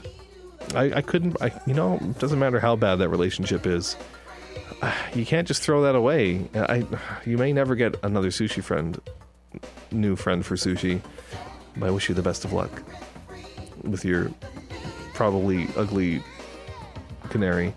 I, 0.75 0.93
I 0.93 1.01
couldn't, 1.01 1.35
I, 1.41 1.51
you 1.65 1.73
know, 1.73 1.95
it 1.95 2.19
doesn't 2.19 2.37
matter 2.37 2.59
how 2.59 2.75
bad 2.75 2.97
that 2.97 3.09
relationship 3.09 3.65
is. 3.65 3.97
You 5.15 5.25
can't 5.25 5.47
just 5.47 5.61
throw 5.61 5.83
that 5.83 5.95
away. 5.95 6.49
I, 6.53 6.85
you 7.25 7.37
may 7.37 7.53
never 7.53 7.73
get 7.75 7.95
another 8.03 8.29
sushi 8.29 8.61
friend, 8.61 8.99
new 9.91 10.17
friend 10.17 10.45
for 10.45 10.55
sushi. 10.55 11.01
But 11.77 11.87
I 11.87 11.91
wish 11.91 12.09
you 12.09 12.15
the 12.15 12.21
best 12.21 12.43
of 12.43 12.51
luck 12.51 12.83
with 13.83 14.03
your 14.03 14.31
probably 15.13 15.67
ugly 15.77 16.21
canary. 17.29 17.73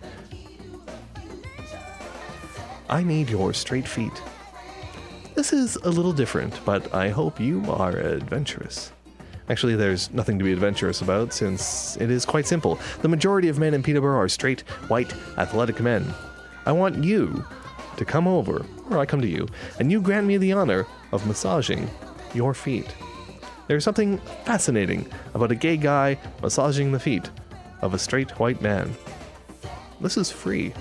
I 2.89 3.03
need 3.03 3.29
your 3.29 3.53
straight 3.53 3.87
feet. 3.87 4.23
This 5.35 5.53
is 5.53 5.77
a 5.77 5.91
little 5.91 6.13
different, 6.13 6.61
but 6.65 6.93
I 6.95 7.11
hope 7.11 7.39
you 7.39 7.65
are 7.71 7.97
adventurous. 7.97 8.93
Actually, 9.49 9.77
there's 9.77 10.11
nothing 10.13 10.39
to 10.39 10.45
be 10.45 10.53
adventurous 10.53 11.01
about 11.01 11.33
since 11.33 11.97
it 11.99 12.11
is 12.11 12.27
quite 12.27 12.47
simple. 12.47 12.79
The 13.03 13.09
majority 13.09 13.49
of 13.49 13.59
men 13.59 13.73
in 13.73 13.83
Peterborough 13.83 14.19
are 14.19 14.29
straight, 14.29 14.61
white, 14.89 15.15
athletic 15.39 15.81
men. 15.81 16.05
I 16.69 16.73
want 16.73 17.03
you 17.03 17.47
to 17.97 18.05
come 18.05 18.29
over, 18.29 18.67
or 18.91 18.99
I 18.99 19.07
come 19.07 19.23
to 19.23 19.27
you, 19.27 19.49
and 19.79 19.91
you 19.91 20.03
grant 20.03 20.27
me 20.27 20.37
the 20.37 20.53
honor 20.53 20.87
of 21.13 21.27
massaging 21.27 21.89
your 22.35 22.53
feet. 22.53 22.95
There's 23.69 23.85
something 23.85 24.19
fascinating 24.45 25.11
about 25.33 25.51
a 25.51 25.55
gay 25.55 25.79
guy 25.79 26.19
massaging 26.43 26.93
the 26.93 27.01
feet 27.01 27.31
of 27.81 27.95
a 27.95 27.99
straight 27.99 28.39
white 28.39 28.61
man. 28.61 28.95
This 30.03 30.19
is 30.19 30.31
free. 30.31 30.75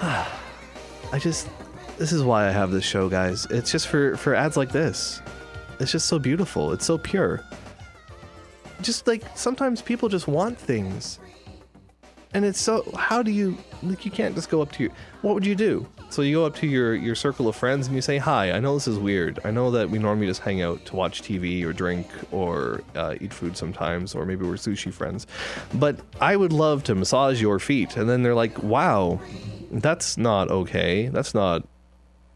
I 0.00 1.18
just 1.18 1.48
this 1.98 2.12
is 2.12 2.22
why 2.22 2.46
I 2.46 2.52
have 2.52 2.70
this 2.70 2.84
show, 2.84 3.08
guys. 3.08 3.46
It's 3.50 3.72
just 3.72 3.88
for 3.88 4.16
for 4.16 4.36
ads 4.36 4.56
like 4.56 4.70
this. 4.70 5.20
It's 5.80 5.90
just 5.90 6.06
so 6.06 6.20
beautiful. 6.20 6.72
It's 6.72 6.84
so 6.84 6.98
pure. 6.98 7.44
Just 8.82 9.06
like 9.06 9.22
sometimes 9.36 9.80
people 9.82 10.08
just 10.08 10.28
want 10.28 10.58
things. 10.58 11.18
And 12.34 12.46
it's 12.46 12.60
so 12.60 12.90
how 12.96 13.22
do 13.22 13.30
you 13.30 13.58
like 13.82 14.06
you 14.06 14.10
can't 14.10 14.34
just 14.34 14.48
go 14.48 14.62
up 14.62 14.72
to 14.72 14.84
your 14.84 14.92
what 15.20 15.34
would 15.34 15.44
you 15.44 15.54
do? 15.54 15.86
So 16.08 16.22
you 16.22 16.36
go 16.36 16.46
up 16.46 16.56
to 16.56 16.66
your 16.66 16.94
your 16.94 17.14
circle 17.14 17.46
of 17.46 17.56
friends 17.56 17.86
and 17.86 17.94
you 17.94 18.00
say, 18.02 18.16
"Hi, 18.18 18.52
I 18.52 18.58
know 18.58 18.74
this 18.74 18.88
is 18.88 18.98
weird. 18.98 19.38
I 19.44 19.50
know 19.50 19.70
that 19.70 19.90
we 19.90 19.98
normally 19.98 20.26
just 20.26 20.40
hang 20.40 20.62
out 20.62 20.84
to 20.86 20.96
watch 20.96 21.22
TV 21.22 21.62
or 21.64 21.72
drink 21.74 22.06
or 22.30 22.82
uh, 22.94 23.16
eat 23.20 23.34
food 23.34 23.56
sometimes, 23.56 24.14
or 24.14 24.24
maybe 24.24 24.46
we're 24.46 24.54
sushi 24.54 24.92
friends, 24.92 25.26
but 25.74 26.00
I 26.20 26.36
would 26.36 26.52
love 26.52 26.84
to 26.84 26.94
massage 26.94 27.40
your 27.40 27.58
feet." 27.58 27.96
And 27.96 28.08
then 28.08 28.22
they're 28.22 28.34
like, 28.34 28.62
"Wow, 28.62 29.20
that's 29.70 30.16
not 30.16 30.50
okay. 30.50 31.08
That's 31.08 31.34
not 31.34 31.66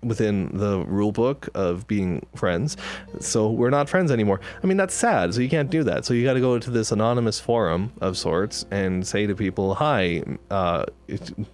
within 0.02 0.50
the 0.56 0.80
rule 0.86 1.12
book 1.12 1.48
of 1.54 1.86
being 1.86 2.24
friends. 2.34 2.76
So 3.20 3.50
we're 3.50 3.70
not 3.70 3.88
friends 3.88 4.10
anymore. 4.10 4.40
I 4.62 4.66
mean, 4.66 4.76
that's 4.76 4.94
sad. 4.94 5.34
So 5.34 5.40
you 5.40 5.48
can't 5.48 5.70
do 5.70 5.82
that. 5.84 6.04
So 6.04 6.14
you 6.14 6.24
got 6.24 6.34
to 6.34 6.40
go 6.40 6.58
to 6.58 6.70
this 6.70 6.92
anonymous 6.92 7.40
forum 7.40 7.92
of 8.00 8.16
sorts 8.16 8.64
and 8.70 9.06
say 9.06 9.26
to 9.26 9.34
people, 9.34 9.74
"Hi, 9.74 10.22
uh, 10.50 10.84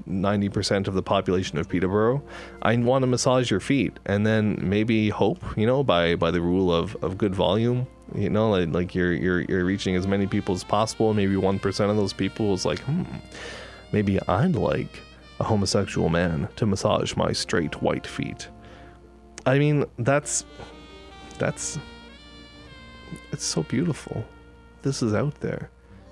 ninety 0.07 0.49
percent 0.49 0.89
of 0.89 0.95
the 0.95 1.03
population 1.03 1.59
of 1.59 1.69
Peterborough, 1.69 2.23
I 2.63 2.77
want 2.77 3.03
to 3.03 3.07
massage 3.07 3.51
your 3.51 3.61
feet," 3.61 3.99
and 4.07 4.27
then 4.27 4.59
maybe 4.61 5.09
hope, 5.09 5.43
you 5.57 5.67
know, 5.67 5.83
by 5.83 6.15
by 6.17 6.31
the 6.31 6.41
rule 6.41 6.73
of 6.73 6.97
of 7.03 7.19
good 7.19 7.35
volume. 7.35 7.87
You 8.15 8.29
know, 8.29 8.51
like, 8.51 8.75
like 8.75 8.95
you're 8.95 9.15
you're 9.15 9.41
you're 9.43 9.65
reaching 9.65 9.97
as 9.97 10.07
many 10.07 10.27
people 10.27 10.55
as 10.55 10.65
possible. 10.65 11.15
Maybe 11.15 11.37
one 11.37 11.59
percent 11.59 11.91
of 11.91 11.97
those 11.97 12.13
people 12.13 12.53
is 12.53 12.67
like, 12.67 12.81
hmm, 12.81 13.05
maybe 13.93 14.19
I'd 14.29 14.55
like 14.55 15.01
a 15.41 15.45
homosexual 15.45 16.09
man 16.09 16.49
to 16.57 16.67
massage 16.67 17.17
my 17.17 17.33
straight 17.33 17.83
white 17.83 18.07
feet. 18.07 18.49
I 19.47 19.59
mean, 19.59 19.85
that's 19.99 20.45
that's 21.39 21.79
it's 23.33 23.45
so 23.45 23.63
beautiful. 23.63 24.25
This 24.83 25.03
is 25.03 25.15
out 25.15 25.35
there. 25.41 25.71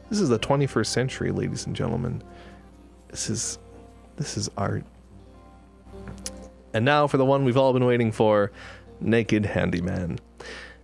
This 0.08 0.20
is 0.20 0.28
the 0.28 0.38
21st 0.38 0.86
century, 0.86 1.30
ladies 1.30 1.66
and 1.66 1.76
gentlemen. 1.76 2.22
This 3.08 3.30
is 3.30 3.58
this 4.16 4.36
is 4.36 4.50
art. 4.56 4.84
And 6.74 6.84
now 6.84 7.06
for 7.06 7.16
the 7.16 7.24
one 7.24 7.44
we've 7.44 7.56
all 7.56 7.72
been 7.72 7.84
waiting 7.84 8.12
for, 8.12 8.52
Naked 9.00 9.46
Handyman. 9.46 10.18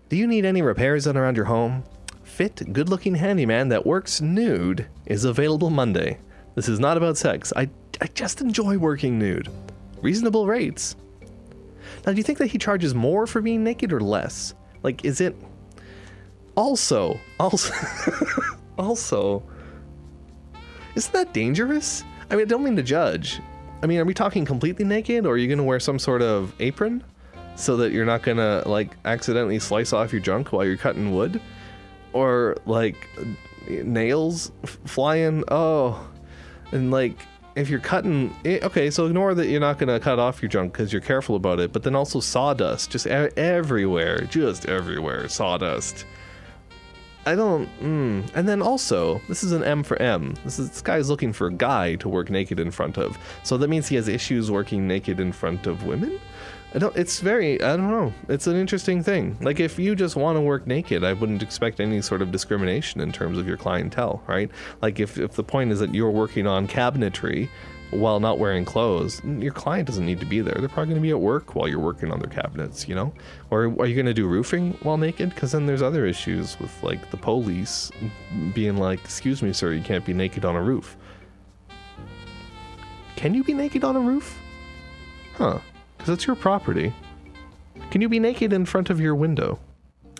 Do 0.08 0.16
you 0.16 0.26
need 0.26 0.44
any 0.44 0.62
repairs 0.62 1.04
done 1.04 1.16
around 1.16 1.36
your 1.36 1.46
home? 1.46 1.84
Fit, 2.22 2.72
good-looking 2.72 3.14
handyman 3.14 3.68
that 3.68 3.86
works 3.86 4.20
nude 4.20 4.86
is 5.06 5.24
available 5.24 5.70
Monday. 5.70 6.18
This 6.54 6.68
is 6.68 6.78
not 6.78 6.96
about 6.96 7.16
sex. 7.16 7.52
I 7.56 7.68
I 8.00 8.06
just 8.08 8.40
enjoy 8.40 8.78
working 8.78 9.18
nude. 9.18 9.48
Reasonable 10.00 10.46
rates. 10.46 10.96
Now, 12.04 12.12
do 12.12 12.18
you 12.18 12.22
think 12.22 12.38
that 12.38 12.48
he 12.48 12.58
charges 12.58 12.94
more 12.94 13.26
for 13.26 13.40
being 13.40 13.64
naked 13.64 13.92
or 13.92 14.00
less? 14.00 14.54
Like, 14.82 15.04
is 15.04 15.20
it 15.20 15.36
also 16.56 17.18
also 17.38 17.74
also 18.78 19.42
isn't 20.94 21.12
that 21.12 21.32
dangerous? 21.34 22.04
I 22.30 22.36
mean, 22.36 22.46
I 22.46 22.48
don't 22.48 22.64
mean 22.64 22.76
to 22.76 22.82
judge. 22.82 23.40
I 23.82 23.86
mean, 23.86 24.00
are 24.00 24.04
we 24.04 24.14
talking 24.14 24.44
completely 24.44 24.84
naked, 24.84 25.26
or 25.26 25.34
are 25.34 25.36
you 25.36 25.46
going 25.46 25.58
to 25.58 25.64
wear 25.64 25.78
some 25.78 25.98
sort 25.98 26.22
of 26.22 26.54
apron 26.58 27.04
so 27.54 27.76
that 27.76 27.92
you're 27.92 28.06
not 28.06 28.22
going 28.22 28.38
to 28.38 28.62
like 28.66 28.96
accidentally 29.04 29.58
slice 29.58 29.92
off 29.92 30.12
your 30.12 30.20
junk 30.20 30.52
while 30.52 30.64
you're 30.64 30.78
cutting 30.78 31.14
wood, 31.14 31.40
or 32.12 32.56
like 32.64 33.08
nails 33.68 34.50
flying? 34.86 35.44
Oh, 35.48 36.08
and 36.72 36.90
like 36.90 37.18
if 37.56 37.70
you're 37.70 37.80
cutting, 37.80 38.36
eh, 38.44 38.58
okay, 38.62 38.90
so 38.90 39.06
ignore 39.06 39.34
that 39.34 39.48
you're 39.48 39.60
not 39.60 39.78
going 39.78 39.88
to 39.88 39.98
cut 39.98 40.18
off 40.18 40.42
your 40.42 40.50
junk 40.50 40.74
because 40.74 40.92
you're 40.92 41.00
careful 41.00 41.34
about 41.34 41.58
it, 41.58 41.72
but 41.72 41.82
then 41.82 41.96
also 41.96 42.20
sawdust, 42.20 42.90
just 42.90 43.06
everywhere, 43.06 44.20
just 44.20 44.66
everywhere, 44.66 45.26
sawdust. 45.28 46.04
I 47.24 47.34
don't. 47.34 47.68
Mm. 47.80 48.30
And 48.36 48.48
then 48.48 48.62
also, 48.62 49.20
this 49.26 49.42
is 49.42 49.50
an 49.50 49.64
M 49.64 49.82
for 49.82 50.00
M. 50.00 50.34
This 50.44 50.60
is 50.60 50.70
this 50.70 50.80
guy's 50.80 51.10
looking 51.10 51.32
for 51.32 51.48
a 51.48 51.52
guy 51.52 51.96
to 51.96 52.08
work 52.08 52.30
naked 52.30 52.60
in 52.60 52.70
front 52.70 52.98
of. 52.98 53.18
So 53.42 53.56
that 53.56 53.68
means 53.68 53.88
he 53.88 53.96
has 53.96 54.06
issues 54.06 54.48
working 54.48 54.86
naked 54.86 55.18
in 55.18 55.32
front 55.32 55.66
of 55.66 55.84
women. 55.86 56.20
I 56.76 56.78
don't. 56.78 56.94
It's 56.94 57.20
very. 57.20 57.54
I 57.62 57.74
don't 57.74 57.90
know. 57.90 58.12
It's 58.28 58.46
an 58.46 58.54
interesting 58.54 59.02
thing. 59.02 59.38
Like 59.40 59.60
if 59.60 59.78
you 59.78 59.96
just 59.96 60.14
want 60.14 60.36
to 60.36 60.42
work 60.42 60.66
naked, 60.66 61.04
I 61.04 61.14
wouldn't 61.14 61.42
expect 61.42 61.80
any 61.80 62.02
sort 62.02 62.20
of 62.20 62.30
discrimination 62.30 63.00
in 63.00 63.12
terms 63.12 63.38
of 63.38 63.48
your 63.48 63.56
clientele, 63.56 64.22
right? 64.26 64.50
Like 64.82 65.00
if 65.00 65.16
if 65.16 65.32
the 65.32 65.42
point 65.42 65.72
is 65.72 65.80
that 65.80 65.94
you're 65.94 66.10
working 66.10 66.46
on 66.46 66.68
cabinetry 66.68 67.48
while 67.92 68.20
not 68.20 68.38
wearing 68.38 68.66
clothes, 68.66 69.22
your 69.24 69.54
client 69.54 69.86
doesn't 69.86 70.04
need 70.04 70.20
to 70.20 70.26
be 70.26 70.42
there. 70.42 70.54
They're 70.58 70.68
probably 70.68 70.92
going 70.92 71.00
to 71.00 71.06
be 71.06 71.12
at 71.12 71.20
work 71.20 71.54
while 71.54 71.66
you're 71.66 71.80
working 71.80 72.12
on 72.12 72.18
their 72.18 72.28
cabinets, 72.28 72.86
you 72.86 72.94
know? 72.94 73.14
Or 73.48 73.64
are 73.78 73.86
you 73.86 73.94
going 73.94 74.06
to 74.06 74.12
do 74.12 74.26
roofing 74.26 74.72
while 74.82 74.98
naked? 74.98 75.30
Because 75.30 75.52
then 75.52 75.64
there's 75.64 75.82
other 75.82 76.04
issues 76.04 76.60
with 76.60 76.82
like 76.82 77.10
the 77.10 77.16
police 77.16 77.90
being 78.52 78.76
like, 78.76 79.02
"Excuse 79.02 79.42
me, 79.42 79.54
sir, 79.54 79.72
you 79.72 79.82
can't 79.82 80.04
be 80.04 80.12
naked 80.12 80.44
on 80.44 80.54
a 80.54 80.62
roof." 80.62 80.98
Can 83.14 83.32
you 83.32 83.42
be 83.42 83.54
naked 83.54 83.82
on 83.82 83.96
a 83.96 84.00
roof? 84.00 84.38
Huh? 85.36 85.60
Because 86.06 86.18
it's 86.18 86.26
your 86.28 86.36
property. 86.36 86.94
Can 87.90 88.00
you 88.00 88.08
be 88.08 88.20
naked 88.20 88.52
in 88.52 88.64
front 88.64 88.90
of 88.90 89.00
your 89.00 89.16
window? 89.16 89.58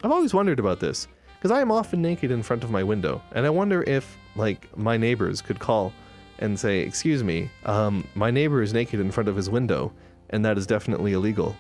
I've 0.03 0.11
always 0.11 0.35
wondered 0.35 0.59
about 0.59 0.81
this 0.81 1.07
because 1.37 1.53
I 1.53 1.61
am 1.61 1.71
often 1.71 2.03
naked 2.03 2.33
in 2.33 2.43
front 2.43 2.65
of 2.65 2.73
my 2.73 2.83
window, 2.83 3.23
and 3.37 3.47
I 3.47 3.51
wonder 3.51 3.85
if 3.85 4.17
like 4.35 4.77
my 4.77 4.97
neighbors 4.97 5.41
could 5.41 5.61
call 5.61 5.93
and 6.41 6.59
say, 6.59 6.81
"Excuse 6.81 7.23
me, 7.23 7.49
um, 7.67 8.05
my 8.17 8.33
neighbor 8.33 8.63
is 8.63 8.75
naked 8.75 8.99
in 8.99 9.13
front 9.13 9.29
of 9.29 9.37
his 9.37 9.49
window, 9.49 9.93
and 10.31 10.45
that 10.45 10.59
is 10.59 10.67
definitely 10.67 11.13
illegal." 11.13 11.57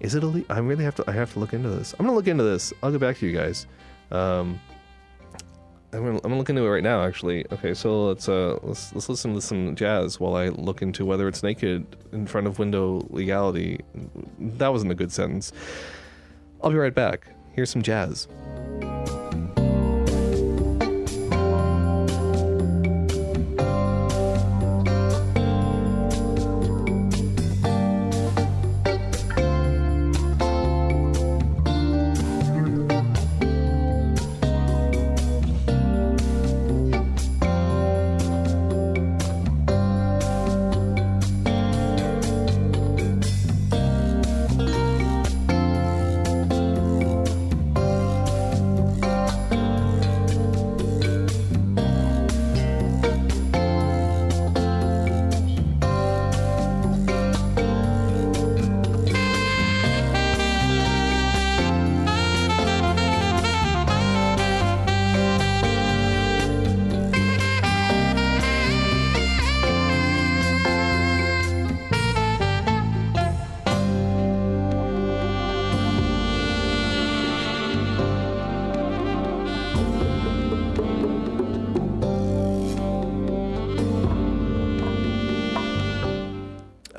Is 0.00 0.16
it 0.16 0.24
illegal? 0.24 0.52
I 0.52 0.58
really 0.58 0.82
have 0.82 0.96
to. 0.96 1.04
I 1.06 1.12
have 1.12 1.32
to 1.34 1.38
look 1.38 1.52
into 1.52 1.68
this. 1.68 1.94
I'm 1.96 2.06
gonna 2.06 2.16
look 2.16 2.26
into 2.26 2.42
this. 2.42 2.72
I'll 2.82 2.90
get 2.90 3.00
back 3.00 3.18
to 3.18 3.26
you 3.28 3.38
guys. 3.38 3.68
Um, 4.10 4.58
I'm 5.92 6.04
gonna, 6.04 6.16
I'm 6.16 6.20
gonna 6.20 6.38
look 6.38 6.50
into 6.50 6.64
it 6.64 6.68
right 6.68 6.82
now. 6.82 7.02
Actually, 7.02 7.46
okay. 7.50 7.72
So 7.72 8.06
let's 8.08 8.28
uh 8.28 8.58
let's 8.62 8.94
let's 8.94 9.08
listen 9.08 9.34
to 9.34 9.40
some 9.40 9.74
jazz 9.74 10.20
while 10.20 10.36
I 10.36 10.48
look 10.48 10.82
into 10.82 11.06
whether 11.06 11.26
it's 11.28 11.42
naked 11.42 11.86
in 12.12 12.26
front 12.26 12.46
of 12.46 12.58
window 12.58 13.06
legality. 13.10 13.80
That 14.38 14.68
wasn't 14.68 14.92
a 14.92 14.94
good 14.94 15.12
sentence. 15.12 15.52
I'll 16.62 16.70
be 16.70 16.76
right 16.76 16.94
back. 16.94 17.28
Here's 17.54 17.70
some 17.70 17.82
jazz. 17.82 18.28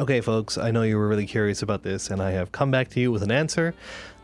Okay, 0.09 0.21
folks, 0.21 0.57
I 0.57 0.71
know 0.71 0.81
you 0.81 0.97
were 0.97 1.07
really 1.07 1.27
curious 1.27 1.61
about 1.61 1.83
this, 1.83 2.09
and 2.09 2.19
I 2.19 2.31
have 2.31 2.51
come 2.51 2.71
back 2.71 2.87
to 2.89 2.99
you 2.99 3.11
with 3.11 3.21
an 3.21 3.29
answer. 3.29 3.75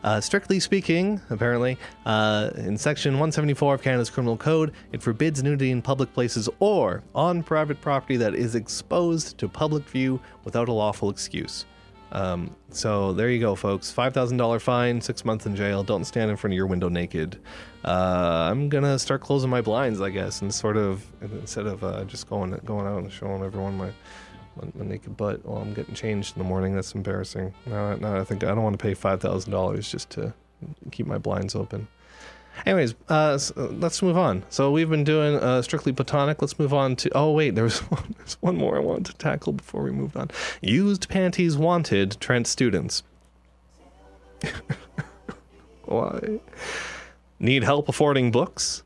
Uh, 0.02 0.20
strictly 0.20 0.58
speaking, 0.58 1.20
apparently, 1.30 1.78
uh, 2.06 2.50
in 2.56 2.76
Section 2.76 3.12
174 3.12 3.76
of 3.76 3.82
Canada's 3.82 4.10
Criminal 4.10 4.36
Code, 4.36 4.72
it 4.90 5.00
forbids 5.00 5.44
nudity 5.44 5.70
in 5.70 5.80
public 5.80 6.12
places 6.12 6.48
or 6.58 7.04
on 7.14 7.40
private 7.40 7.80
property 7.80 8.16
that 8.16 8.34
is 8.34 8.56
exposed 8.56 9.38
to 9.38 9.48
public 9.48 9.88
view 9.88 10.18
without 10.42 10.68
a 10.68 10.72
lawful 10.72 11.08
excuse. 11.08 11.66
Um, 12.10 12.56
so 12.70 13.12
there 13.12 13.30
you 13.30 13.38
go, 13.38 13.54
folks. 13.54 13.90
Five 13.92 14.12
thousand 14.12 14.38
dollar 14.38 14.58
fine, 14.58 15.00
six 15.00 15.24
months 15.24 15.46
in 15.46 15.54
jail. 15.54 15.84
Don't 15.84 16.04
stand 16.04 16.32
in 16.32 16.36
front 16.36 16.52
of 16.52 16.56
your 16.56 16.66
window 16.66 16.88
naked. 16.88 17.38
Uh, 17.84 18.48
I'm 18.50 18.68
gonna 18.68 18.98
start 18.98 19.20
closing 19.20 19.50
my 19.50 19.60
blinds, 19.60 20.00
I 20.00 20.10
guess, 20.10 20.42
and 20.42 20.52
sort 20.52 20.76
of 20.76 21.04
instead 21.20 21.66
of 21.66 21.84
uh, 21.84 22.04
just 22.04 22.28
going 22.28 22.58
going 22.64 22.86
out 22.86 22.98
and 22.98 23.12
showing 23.12 23.44
everyone 23.44 23.76
my 23.76 23.90
my, 24.56 24.68
my 24.74 24.84
naked 24.84 25.16
butt 25.16 25.44
while 25.44 25.62
I'm 25.62 25.74
getting 25.74 25.94
changed 25.94 26.36
in 26.36 26.42
the 26.42 26.48
morning. 26.48 26.74
That's 26.74 26.92
embarrassing. 26.92 27.54
Now, 27.66 27.94
now 27.96 28.16
I 28.16 28.24
think 28.24 28.44
I 28.44 28.48
don't 28.48 28.62
want 28.62 28.78
to 28.78 28.82
pay 28.82 28.94
five 28.94 29.20
thousand 29.20 29.52
dollars 29.52 29.90
just 29.90 30.10
to 30.10 30.32
keep 30.90 31.06
my 31.06 31.18
blinds 31.18 31.54
open. 31.54 31.88
Anyways, 32.64 32.94
uh, 33.08 33.36
so 33.36 33.68
let's 33.78 34.00
move 34.02 34.16
on. 34.16 34.42
So 34.48 34.70
we've 34.70 34.88
been 34.88 35.04
doing 35.04 35.36
uh, 35.36 35.60
strictly 35.60 35.92
platonic. 35.92 36.40
Let's 36.40 36.58
move 36.58 36.72
on 36.72 36.96
to. 36.96 37.10
Oh 37.14 37.32
wait, 37.32 37.54
there's 37.54 37.78
one. 37.90 38.14
There's 38.16 38.34
one 38.40 38.56
more 38.56 38.76
I 38.76 38.80
wanted 38.80 39.06
to 39.06 39.14
tackle 39.14 39.52
before 39.52 39.82
we 39.82 39.90
moved 39.90 40.16
on. 40.16 40.30
Used 40.62 41.08
panties 41.08 41.56
wanted. 41.56 42.18
Trent 42.20 42.46
students. 42.46 43.02
Why? 45.84 46.40
Need 47.38 47.64
help 47.64 47.88
affording 47.88 48.30
books? 48.30 48.82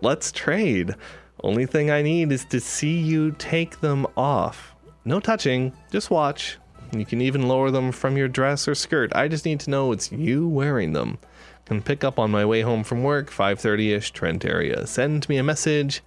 Let's 0.00 0.32
trade. 0.32 0.94
Only 1.42 1.66
thing 1.66 1.90
I 1.90 2.02
need 2.02 2.32
is 2.32 2.44
to 2.46 2.60
see 2.60 2.98
you 2.98 3.32
take 3.32 3.80
them 3.80 4.06
off. 4.16 4.74
No 5.06 5.20
touching, 5.20 5.72
just 5.92 6.10
watch. 6.10 6.58
You 6.92 7.06
can 7.06 7.20
even 7.20 7.46
lower 7.46 7.70
them 7.70 7.92
from 7.92 8.16
your 8.16 8.26
dress 8.26 8.66
or 8.66 8.74
skirt. 8.74 9.14
I 9.14 9.28
just 9.28 9.44
need 9.44 9.60
to 9.60 9.70
know 9.70 9.92
it's 9.92 10.10
you 10.10 10.48
wearing 10.48 10.92
them. 10.92 11.18
Can 11.64 11.80
pick 11.80 12.02
up 12.02 12.18
on 12.18 12.32
my 12.32 12.44
way 12.44 12.62
home 12.62 12.82
from 12.82 13.04
work, 13.04 13.30
5:30ish, 13.30 14.12
Trent 14.12 14.44
area. 14.44 14.84
Send 14.84 15.28
me 15.28 15.36
a 15.36 15.44
message 15.44 16.02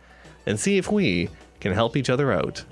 and 0.45 0.59
see 0.59 0.77
if 0.77 0.91
we 0.91 1.29
can 1.61 1.71
help 1.71 1.95
each 1.95 2.09
other 2.09 2.31
out. 2.33 2.65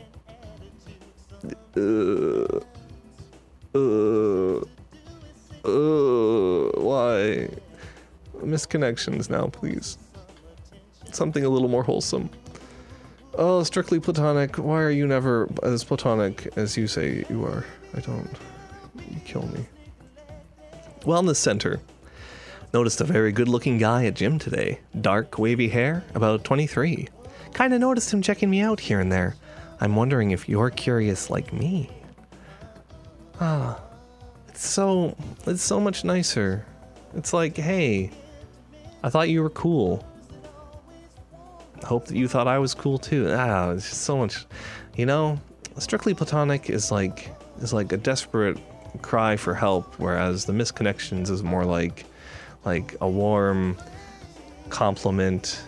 Uh, 1.78 2.60
uh, 3.74 4.58
uh, 5.66 6.72
why? 6.82 7.50
Misconnections 8.40 9.30
now, 9.30 9.48
please. 9.48 9.98
Something 11.14 11.46
a 11.46 11.50
little 11.50 11.70
more 11.70 11.84
wholesome. 11.84 12.30
Oh, 13.38 13.62
strictly 13.62 14.00
platonic. 14.00 14.56
Why 14.58 14.82
are 14.82 14.90
you 14.90 15.06
never 15.06 15.48
as 15.62 15.84
platonic 15.84 16.48
as 16.58 16.76
you 16.76 16.88
say 16.88 17.24
you 17.30 17.46
are? 17.46 17.64
I 17.96 18.00
don't. 18.00 18.30
You 18.98 19.20
kill 19.26 19.46
me. 19.50 19.68
Wellness 21.02 21.36
Center. 21.36 21.80
Noticed 22.74 23.00
a 23.00 23.04
very 23.04 23.32
good 23.32 23.48
looking 23.48 23.78
guy 23.78 24.06
at 24.06 24.16
gym 24.16 24.40
today. 24.40 24.80
Dark, 25.02 25.38
wavy 25.38 25.70
hair, 25.70 26.04
about 26.16 26.44
23. 26.44 27.08
Kinda 27.54 27.78
noticed 27.78 28.12
him 28.12 28.24
checking 28.24 28.50
me 28.50 28.62
out 28.62 28.80
here 28.80 29.00
and 29.00 29.12
there. 29.12 29.36
I'm 29.80 29.96
wondering 29.96 30.32
if 30.32 30.50
you're 30.50 30.72
curious 30.72 31.30
like 31.30 31.54
me. 31.54 31.92
Ah, 33.40 33.80
it's 34.48 34.68
so. 34.68 35.16
It's 35.46 35.62
so 35.62 35.80
much 35.80 36.04
nicer. 36.04 36.66
It's 37.14 37.34
like, 37.34 37.56
hey, 37.56 38.10
I 39.04 39.10
thought 39.10 39.30
you 39.30 39.44
were 39.44 39.52
cool. 39.52 40.04
Hope 41.84 42.06
that 42.06 42.18
you 42.18 42.28
thought 42.28 42.48
I 42.48 42.60
was 42.60 42.74
cool 42.74 42.98
too. 42.98 43.30
Ah, 43.32 43.72
it's 43.72 43.90
just 43.90 44.02
so 44.02 44.18
much. 44.18 44.46
You 44.96 45.06
know, 45.06 45.40
strictly 45.78 46.14
platonic 46.14 46.70
is 46.70 46.92
like 46.92 47.30
is 47.62 47.74
like 47.74 47.92
a 47.92 47.98
desperate 47.98 48.58
cry 49.02 49.36
for 49.38 49.54
help, 49.54 49.96
whereas 50.00 50.46
the 50.46 50.54
misconnections 50.54 51.30
is 51.30 51.44
more 51.44 51.66
like 51.66 52.06
like 52.66 52.96
a 53.02 53.10
warm 53.10 53.78
compliment. 54.70 55.64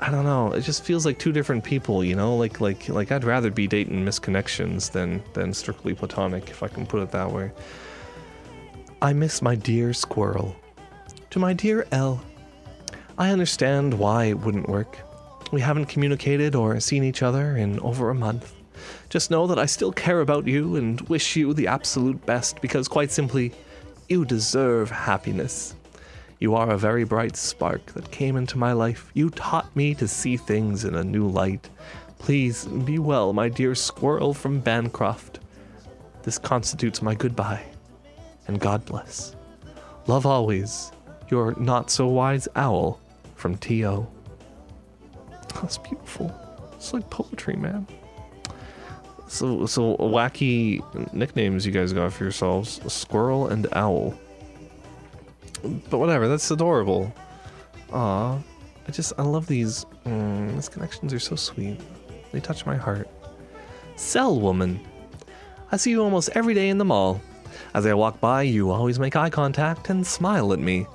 I 0.00 0.10
don't 0.10 0.24
know. 0.24 0.52
It 0.52 0.62
just 0.62 0.84
feels 0.84 1.06
like 1.06 1.18
two 1.18 1.32
different 1.32 1.62
people, 1.62 2.02
you 2.02 2.16
know. 2.16 2.36
Like 2.36 2.60
like 2.60 2.88
like 2.88 3.12
I'd 3.12 3.24
rather 3.24 3.50
be 3.50 3.66
dating 3.66 4.04
misconnections 4.04 4.90
than 4.90 5.22
than 5.34 5.52
strictly 5.52 5.94
platonic, 5.94 6.50
if 6.50 6.62
I 6.62 6.68
can 6.68 6.86
put 6.86 7.02
it 7.02 7.10
that 7.12 7.30
way. 7.30 7.50
I 9.00 9.12
miss 9.12 9.42
my 9.42 9.54
dear 9.54 9.92
squirrel. 9.92 10.56
To 11.30 11.38
my 11.38 11.52
dear 11.52 11.86
L, 11.92 12.22
I 13.18 13.30
understand 13.30 13.94
why 13.94 14.26
it 14.26 14.38
wouldn't 14.38 14.68
work. 14.68 14.98
We 15.52 15.60
haven't 15.60 15.86
communicated 15.86 16.54
or 16.54 16.80
seen 16.80 17.04
each 17.04 17.22
other 17.22 17.56
in 17.56 17.78
over 17.80 18.08
a 18.08 18.14
month. 18.14 18.54
Just 19.10 19.30
know 19.30 19.46
that 19.46 19.58
I 19.58 19.66
still 19.66 19.92
care 19.92 20.22
about 20.22 20.46
you 20.46 20.76
and 20.76 20.98
wish 21.02 21.36
you 21.36 21.52
the 21.52 21.66
absolute 21.66 22.24
best 22.24 22.62
because, 22.62 22.88
quite 22.88 23.10
simply, 23.10 23.52
you 24.08 24.24
deserve 24.24 24.90
happiness. 24.90 25.74
You 26.38 26.54
are 26.54 26.70
a 26.70 26.78
very 26.78 27.04
bright 27.04 27.36
spark 27.36 27.84
that 27.92 28.10
came 28.10 28.36
into 28.36 28.56
my 28.56 28.72
life. 28.72 29.10
You 29.12 29.28
taught 29.28 29.76
me 29.76 29.94
to 29.96 30.08
see 30.08 30.38
things 30.38 30.84
in 30.84 30.94
a 30.94 31.04
new 31.04 31.28
light. 31.28 31.68
Please 32.18 32.64
be 32.64 32.98
well, 32.98 33.34
my 33.34 33.50
dear 33.50 33.74
squirrel 33.74 34.32
from 34.32 34.58
Bancroft. 34.58 35.38
This 36.22 36.38
constitutes 36.38 37.02
my 37.02 37.14
goodbye, 37.14 37.64
and 38.48 38.58
God 38.58 38.86
bless. 38.86 39.36
Love 40.06 40.24
always, 40.24 40.92
your 41.28 41.54
not 41.60 41.90
so 41.90 42.06
wise 42.06 42.48
owl 42.56 43.00
from 43.36 43.58
T.O. 43.58 44.08
That's 45.60 45.78
beautiful. 45.78 46.34
It's 46.74 46.92
like 46.92 47.08
poetry, 47.10 47.56
man. 47.56 47.86
So, 49.28 49.66
so 49.66 49.96
wacky 49.96 50.82
nicknames 51.14 51.64
you 51.64 51.72
guys 51.72 51.92
got 51.92 52.12
for 52.12 52.24
yourselves: 52.24 52.80
Squirrel 52.92 53.48
and 53.48 53.66
Owl. 53.72 54.14
But 55.90 55.98
whatever, 55.98 56.28
that's 56.28 56.50
adorable. 56.50 57.12
Aw, 57.92 58.38
I 58.88 58.90
just 58.90 59.12
I 59.18 59.22
love 59.22 59.46
these. 59.46 59.86
Mm, 60.04 60.54
these 60.54 60.68
connections 60.68 61.14
are 61.14 61.18
so 61.18 61.36
sweet. 61.36 61.80
They 62.32 62.40
touch 62.40 62.66
my 62.66 62.76
heart. 62.76 63.08
Cell 63.96 64.40
woman, 64.40 64.80
I 65.70 65.76
see 65.76 65.90
you 65.90 66.02
almost 66.02 66.30
every 66.34 66.54
day 66.54 66.68
in 66.68 66.78
the 66.78 66.84
mall. 66.84 67.20
As 67.74 67.86
I 67.86 67.94
walk 67.94 68.20
by, 68.20 68.42
you 68.42 68.70
always 68.70 68.98
make 68.98 69.16
eye 69.16 69.30
contact 69.30 69.88
and 69.90 70.06
smile 70.06 70.52
at 70.52 70.58
me. 70.58 70.86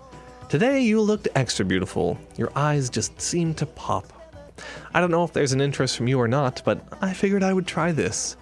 Today 0.50 0.82
you 0.82 1.02
looked 1.02 1.28
extra 1.36 1.66
beautiful. 1.66 2.18
Your 2.38 2.52
eyes 2.56 2.90
just 2.90 3.20
seemed 3.20 3.58
to 3.58 3.66
pop. 3.66 4.17
I 4.94 5.00
don't 5.00 5.12
know 5.12 5.24
if 5.24 5.34
there's 5.34 5.54
an 5.54 5.62
interest 5.62 5.98
from 5.98 6.08
you 6.08 6.20
or 6.20 6.28
not, 6.28 6.62
but 6.66 6.82
I 7.02 7.14
figured 7.14 7.44
I 7.44 7.54
would 7.54 7.68
try 7.68 7.92
this. 7.92 8.38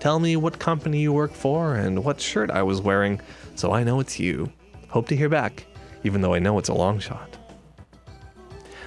Tell 0.00 0.18
me 0.18 0.36
what 0.36 0.58
company 0.58 1.00
you 1.00 1.12
work 1.12 1.32
for 1.32 1.74
and 1.74 2.04
what 2.04 2.20
shirt 2.20 2.50
I 2.50 2.62
was 2.62 2.80
wearing, 2.80 3.20
so 3.54 3.72
I 3.72 3.84
know 3.84 4.00
it's 4.00 4.18
you. 4.18 4.50
Hope 4.88 5.08
to 5.08 5.16
hear 5.16 5.28
back, 5.28 5.66
even 6.04 6.20
though 6.20 6.34
I 6.34 6.38
know 6.38 6.58
it's 6.58 6.70
a 6.70 6.74
long 6.74 6.98
shot. 6.98 7.36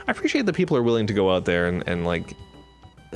I 0.08 0.12
appreciate 0.12 0.46
that 0.48 0.54
people 0.54 0.76
are 0.76 0.84
willing 0.84 1.08
to 1.08 1.13
go 1.13 1.34
out 1.34 1.46
there 1.46 1.67
and, 1.67 1.88
and 1.88 2.06
like 2.06 2.34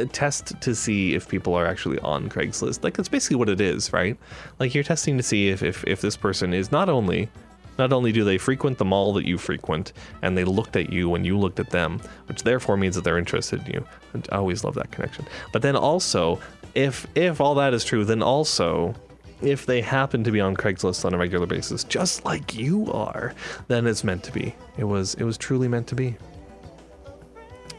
test 0.05 0.59
to 0.61 0.75
see 0.75 1.15
if 1.15 1.27
people 1.27 1.55
are 1.55 1.65
actually 1.65 1.99
on 1.99 2.29
Craigslist. 2.29 2.83
Like 2.83 2.95
that's 2.95 3.09
basically 3.09 3.37
what 3.37 3.49
it 3.49 3.59
is, 3.59 3.91
right? 3.91 4.17
Like 4.59 4.75
you're 4.75 4.83
testing 4.83 5.17
to 5.17 5.23
see 5.23 5.49
if, 5.49 5.63
if, 5.63 5.83
if 5.85 6.01
this 6.01 6.15
person 6.15 6.53
is 6.53 6.71
not 6.71 6.89
only 6.89 7.29
not 7.77 7.93
only 7.93 8.11
do 8.11 8.23
they 8.23 8.37
frequent 8.37 8.77
the 8.77 8.85
mall 8.85 9.13
that 9.13 9.25
you 9.25 9.37
frequent, 9.37 9.93
and 10.21 10.37
they 10.37 10.43
looked 10.43 10.75
at 10.75 10.91
you 10.91 11.09
when 11.09 11.23
you 11.23 11.37
looked 11.37 11.59
at 11.59 11.69
them, 11.69 12.01
which 12.27 12.43
therefore 12.43 12.77
means 12.77 12.95
that 12.95 13.03
they're 13.03 13.17
interested 13.17 13.65
in 13.67 13.73
you. 13.73 13.87
I 14.31 14.37
always 14.37 14.63
love 14.63 14.75
that 14.75 14.91
connection. 14.91 15.25
But 15.51 15.61
then 15.61 15.75
also, 15.75 16.39
if 16.75 17.07
if 17.15 17.41
all 17.41 17.55
that 17.55 17.73
is 17.73 17.83
true, 17.83 18.05
then 18.05 18.21
also 18.21 18.95
if 19.41 19.65
they 19.65 19.81
happen 19.81 20.23
to 20.23 20.31
be 20.31 20.41
on 20.41 20.55
Craigslist 20.55 21.05
on 21.05 21.13
a 21.13 21.17
regular 21.17 21.45
basis, 21.45 21.83
just 21.83 22.25
like 22.25 22.55
you 22.55 22.91
are, 22.91 23.33
then 23.67 23.85
it's 23.85 24.03
meant 24.03 24.23
to 24.23 24.31
be. 24.31 24.55
It 24.77 24.83
was 24.83 25.13
it 25.15 25.23
was 25.23 25.37
truly 25.37 25.67
meant 25.67 25.87
to 25.87 25.95
be. 25.95 26.17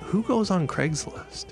Who 0.03 0.23
goes 0.23 0.51
on 0.51 0.67
Craigslist? 0.67 1.47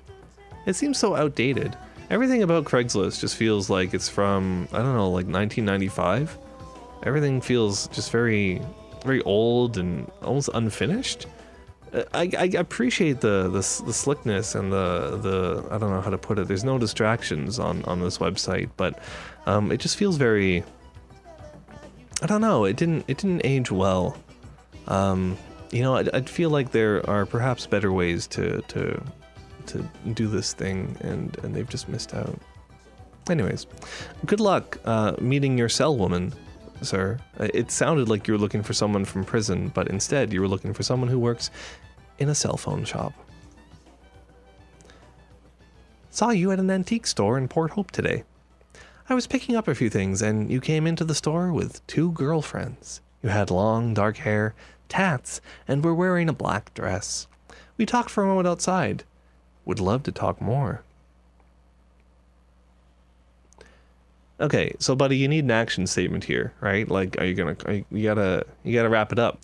It 0.67 0.75
seems 0.75 0.99
so 0.99 1.15
outdated. 1.15 1.77
Everything 2.09 2.43
about 2.43 2.65
Craigslist 2.65 3.21
just 3.21 3.37
feels 3.37 3.69
like 3.69 3.95
it's 3.95 4.09
from 4.09 4.69
I 4.73 4.79
don't 4.79 4.95
know, 4.95 5.11
like 5.11 5.27
1995 5.27 6.39
everything 7.03 7.41
feels 7.41 7.89
just 7.89 8.11
very, 8.11 8.61
very 9.05 9.23
old 9.23 9.79
and 9.79 10.11
almost 10.23 10.51
unfinished. 10.55 11.27
I, 12.13 12.31
I 12.39 12.45
appreciate 12.59 13.21
the, 13.21 13.45
the, 13.45 13.85
the 13.87 13.93
slickness 13.93 14.55
and 14.55 14.73
the 14.73 15.17
the 15.17 15.65
I 15.71 15.79
don't 15.79 15.91
know 15.91 16.01
how 16.01 16.11
to 16.11 16.19
put 16.19 16.39
it. 16.39 16.49
There's 16.49 16.65
no 16.65 16.79
distractions 16.79 17.59
on 17.59 17.85
on 17.85 18.01
this 18.01 18.19
website, 18.19 18.71
but 18.77 18.99
um, 19.47 19.73
it 19.73 19.79
just 19.79 19.97
feels 19.97 20.17
very. 20.17 20.65
I 22.23 22.27
don't 22.27 22.41
know. 22.41 22.65
It 22.65 22.77
didn't 22.77 23.05
it 23.09 23.19
didn't 23.19 23.43
age 23.45 23.71
well. 23.71 24.17
Um, 24.89 25.39
you 25.71 25.83
know, 25.83 25.97
I, 25.97 26.05
I 26.13 26.21
feel 26.23 26.51
like 26.51 26.73
there 26.73 27.09
are 27.09 27.25
perhaps 27.25 27.67
better 27.67 27.93
ways 27.93 28.27
to 28.29 28.63
to 28.63 29.03
to 29.67 29.89
do 30.13 30.27
this 30.27 30.53
thing, 30.53 30.97
and 31.01 31.37
and 31.45 31.55
they've 31.55 31.69
just 31.69 31.89
missed 31.89 32.15
out. 32.15 32.39
Anyways, 33.31 33.67
good 34.27 34.41
luck 34.41 34.79
uh, 34.85 35.15
meeting 35.21 35.57
your 35.57 35.69
cell 35.69 35.97
woman 35.97 36.33
sir. 36.83 37.19
Uh, 37.39 37.49
it 37.55 37.71
sounded 37.71 38.09
like 38.09 38.27
you 38.27 38.35
were 38.35 38.41
looking 38.41 38.63
for 38.63 38.73
someone 38.73 39.05
from 39.05 39.25
prison, 39.25 39.71
but 39.75 39.89
instead 39.89 40.33
you 40.33 40.41
were 40.41 40.49
looking 40.49 40.73
for 40.73 40.83
someone 40.83 41.09
who 41.09 41.19
works 41.19 41.51
in 42.19 42.29
a 42.29 42.35
cell 42.35 42.57
phone 42.57 42.85
shop. 42.85 43.13
Saw 46.11 46.31
you 46.31 46.51
at 46.51 46.59
an 46.59 46.71
antique 46.71 47.07
store 47.07 47.37
in 47.37 47.49
Port 47.49 47.73
Hope 47.73 47.91
today. 47.91 48.25
I 49.09 49.15
was 49.15 49.27
picking 49.27 49.55
up 49.55 49.69
a 49.69 49.75
few 49.75 49.91
things, 49.91 50.23
and 50.23 50.51
you 50.51 50.61
came 50.61 50.87
into 50.87 51.05
the 51.05 51.15
store 51.15 51.53
with 51.53 51.87
two 51.87 52.11
girlfriends. 52.13 53.01
You 53.23 53.29
had 53.29 53.51
long, 53.51 53.95
dark 53.95 54.17
hair, 54.17 54.55
tats, 54.89 55.41
and 55.69 55.85
were 55.85 55.95
wearing 55.95 56.29
a 56.29 56.33
black 56.33 56.73
dress. 56.75 57.27
We 57.77 57.87
talked 57.87 58.11
for 58.11 58.25
a 58.25 58.27
moment 58.27 58.49
outside. 58.49 59.05
Would 59.65 59.81
love 59.81 60.03
to 60.05 60.13
talk 60.13 60.41
more. 60.41 60.83
Okay, 64.39 64.75
so 64.79 64.95
buddy, 64.95 65.17
you 65.17 65.29
need 65.29 65.45
an 65.45 65.51
action 65.51 65.87
statement 65.87 66.25
here, 66.25 66.53
right? 66.61 66.87
Like, 66.87 67.19
are 67.19 67.25
you 67.25 67.35
gonna? 67.35 67.57
Are 67.65 67.73
you, 67.73 67.85
you, 67.91 68.03
gotta, 68.03 68.45
you 68.65 68.75
gotta 68.75 68.91
wrap 68.91 69.11
it 69.11 69.19
up. 69.19 69.41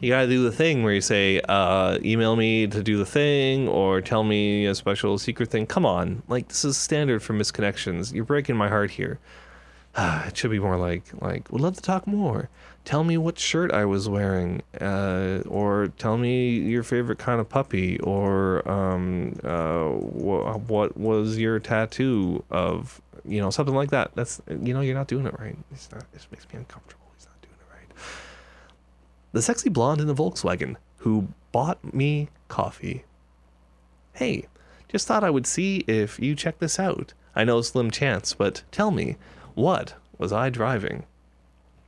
You 0.00 0.10
gotta 0.10 0.28
do 0.28 0.44
the 0.44 0.52
thing 0.52 0.84
where 0.84 0.92
you 0.92 1.00
say, 1.00 1.40
uh, 1.48 1.98
"Email 2.04 2.36
me 2.36 2.68
to 2.68 2.82
do 2.82 2.96
the 2.96 3.06
thing," 3.06 3.66
or 3.66 4.00
"Tell 4.00 4.22
me 4.22 4.66
a 4.66 4.74
special 4.74 5.18
secret 5.18 5.50
thing." 5.50 5.66
Come 5.66 5.84
on, 5.84 6.22
like 6.28 6.46
this 6.46 6.64
is 6.64 6.76
standard 6.76 7.24
for 7.24 7.34
misconnections. 7.34 8.14
You're 8.14 8.24
breaking 8.24 8.56
my 8.56 8.68
heart 8.68 8.92
here. 8.92 9.18
it 10.26 10.36
should 10.36 10.50
be 10.50 10.58
more 10.58 10.76
like, 10.76 11.04
like, 11.20 11.50
would 11.50 11.60
love 11.60 11.76
to 11.76 11.82
talk 11.82 12.06
more. 12.06 12.48
Tell 12.84 13.02
me 13.02 13.18
what 13.18 13.38
shirt 13.38 13.72
I 13.72 13.84
was 13.84 14.08
wearing, 14.08 14.62
uh, 14.80 15.40
or 15.48 15.88
tell 15.98 16.16
me 16.18 16.50
your 16.50 16.84
favorite 16.84 17.18
kind 17.18 17.40
of 17.40 17.48
puppy, 17.48 17.98
or 18.00 18.68
um, 18.70 19.34
uh, 19.42 19.88
wh- 19.88 20.70
what 20.70 20.96
was 20.96 21.36
your 21.36 21.58
tattoo 21.58 22.44
of 22.48 23.00
you 23.28 23.40
know, 23.40 23.50
something 23.50 23.74
like 23.74 23.90
that. 23.90 24.12
That's 24.14 24.40
you 24.48 24.72
know, 24.72 24.80
you're 24.80 24.94
not 24.94 25.08
doing 25.08 25.26
it 25.26 25.38
right. 25.38 25.56
It's 25.72 25.90
not, 25.90 26.04
it 26.14 26.26
makes 26.30 26.46
me 26.52 26.58
uncomfortable. 26.58 27.04
He's 27.16 27.26
not 27.26 27.40
doing 27.42 27.54
it 27.54 27.72
right. 27.72 27.98
The 29.32 29.42
sexy 29.42 29.68
blonde 29.68 30.00
in 30.00 30.06
the 30.06 30.14
Volkswagen 30.14 30.76
who 30.98 31.28
bought 31.52 31.94
me 31.94 32.28
coffee. 32.48 33.04
Hey, 34.14 34.46
just 34.88 35.06
thought 35.06 35.24
I 35.24 35.30
would 35.30 35.46
see 35.46 35.78
if 35.86 36.18
you 36.18 36.34
check 36.34 36.58
this 36.58 36.78
out. 36.78 37.12
I 37.34 37.44
know 37.44 37.60
slim 37.60 37.90
chance, 37.90 38.32
but 38.32 38.62
tell 38.70 38.90
me, 38.90 39.16
what 39.56 39.94
was 40.16 40.32
I 40.32 40.48
driving? 40.48 41.04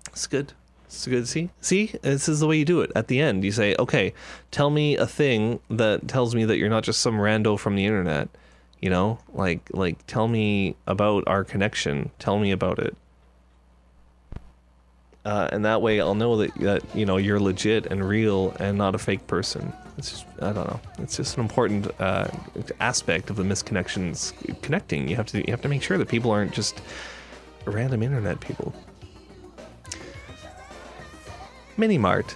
It's 0.08 0.26
good. 0.26 0.52
It's 0.86 1.06
good. 1.06 1.28
See, 1.28 1.50
see, 1.60 1.94
this 2.02 2.28
is 2.28 2.40
the 2.40 2.48
way 2.48 2.56
you 2.56 2.64
do 2.64 2.80
it. 2.80 2.90
At 2.96 3.06
the 3.06 3.20
end, 3.20 3.44
you 3.44 3.52
say, 3.52 3.76
"Okay, 3.78 4.12
tell 4.50 4.70
me 4.70 4.96
a 4.96 5.06
thing 5.06 5.60
that 5.70 6.08
tells 6.08 6.34
me 6.34 6.44
that 6.44 6.58
you're 6.58 6.68
not 6.68 6.82
just 6.82 7.00
some 7.00 7.18
rando 7.18 7.56
from 7.56 7.76
the 7.76 7.86
internet." 7.86 8.28
you 8.80 8.90
know 8.90 9.18
like 9.32 9.68
like 9.72 10.06
tell 10.06 10.28
me 10.28 10.76
about 10.86 11.24
our 11.26 11.44
connection 11.44 12.10
tell 12.18 12.38
me 12.38 12.52
about 12.52 12.78
it 12.78 12.96
uh, 15.24 15.46
and 15.52 15.64
that 15.64 15.82
way 15.82 16.00
I'll 16.00 16.14
know 16.14 16.38
that 16.38 16.54
that 16.54 16.82
you 16.94 17.04
know 17.04 17.18
you're 17.18 17.40
legit 17.40 17.84
and 17.86 18.02
real 18.02 18.56
and 18.60 18.78
not 18.78 18.94
a 18.94 18.98
fake 18.98 19.26
person. 19.26 19.74
It's 19.98 20.10
just, 20.10 20.26
I 20.40 20.52
don't 20.54 20.66
know. 20.66 20.80
It's 21.00 21.18
just 21.18 21.36
an 21.36 21.42
important 21.42 21.90
uh, 22.00 22.28
aspect 22.80 23.28
of 23.28 23.36
the 23.36 23.42
misconnections 23.42 24.32
connecting. 24.62 25.06
You 25.06 25.16
have 25.16 25.26
to 25.26 25.38
you 25.38 25.52
have 25.52 25.60
to 25.62 25.68
make 25.68 25.82
sure 25.82 25.98
that 25.98 26.08
people 26.08 26.30
aren't 26.30 26.52
just 26.52 26.80
random 27.70 28.02
internet 28.02 28.40
people. 28.40 28.74
Mini 31.76 31.98
Mart 31.98 32.34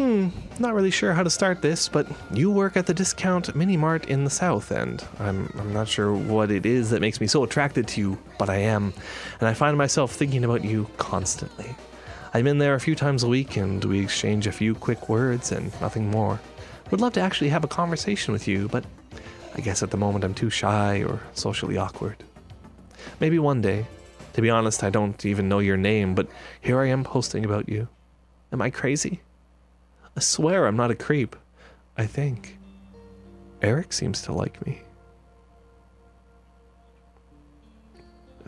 Hmm, 0.00 0.28
not 0.58 0.72
really 0.72 0.90
sure 0.90 1.12
how 1.12 1.22
to 1.22 1.28
start 1.28 1.60
this, 1.60 1.86
but 1.86 2.10
you 2.32 2.50
work 2.50 2.74
at 2.74 2.86
the 2.86 2.94
discount 2.94 3.54
mini 3.54 3.76
mart 3.76 4.08
in 4.08 4.24
the 4.24 4.30
South 4.30 4.72
End. 4.72 5.04
I'm, 5.18 5.52
I'm 5.58 5.74
not 5.74 5.88
sure 5.88 6.14
what 6.14 6.50
it 6.50 6.64
is 6.64 6.88
that 6.88 7.02
makes 7.02 7.20
me 7.20 7.26
so 7.26 7.44
attracted 7.44 7.86
to 7.88 8.00
you, 8.00 8.18
but 8.38 8.48
I 8.48 8.56
am, 8.56 8.94
and 9.40 9.46
I 9.46 9.52
find 9.52 9.76
myself 9.76 10.12
thinking 10.12 10.42
about 10.42 10.64
you 10.64 10.88
constantly. 10.96 11.74
I'm 12.32 12.46
in 12.46 12.56
there 12.56 12.74
a 12.74 12.80
few 12.80 12.94
times 12.94 13.24
a 13.24 13.28
week 13.28 13.58
and 13.58 13.84
we 13.84 14.00
exchange 14.00 14.46
a 14.46 14.52
few 14.52 14.74
quick 14.74 15.10
words 15.10 15.52
and 15.52 15.70
nothing 15.82 16.10
more. 16.10 16.40
Would 16.90 17.02
love 17.02 17.12
to 17.12 17.20
actually 17.20 17.50
have 17.50 17.64
a 17.64 17.68
conversation 17.68 18.32
with 18.32 18.48
you, 18.48 18.68
but 18.68 18.86
I 19.54 19.60
guess 19.60 19.82
at 19.82 19.90
the 19.90 19.98
moment 19.98 20.24
I'm 20.24 20.32
too 20.32 20.48
shy 20.48 21.02
or 21.02 21.20
socially 21.34 21.76
awkward. 21.76 22.16
Maybe 23.20 23.38
one 23.38 23.60
day. 23.60 23.84
To 24.40 24.42
be 24.42 24.48
honest, 24.48 24.82
I 24.82 24.88
don't 24.88 25.22
even 25.26 25.50
know 25.50 25.58
your 25.58 25.76
name, 25.76 26.14
but 26.14 26.26
here 26.62 26.80
I 26.80 26.86
am 26.86 27.04
posting 27.04 27.44
about 27.44 27.68
you. 27.68 27.88
Am 28.50 28.62
I 28.62 28.70
crazy? 28.70 29.20
I 30.16 30.20
swear 30.20 30.66
I'm 30.66 30.78
not 30.78 30.90
a 30.90 30.94
creep. 30.94 31.36
I 31.98 32.06
think. 32.06 32.56
Eric 33.60 33.92
seems 33.92 34.22
to 34.22 34.32
like 34.32 34.64
me. 34.64 34.80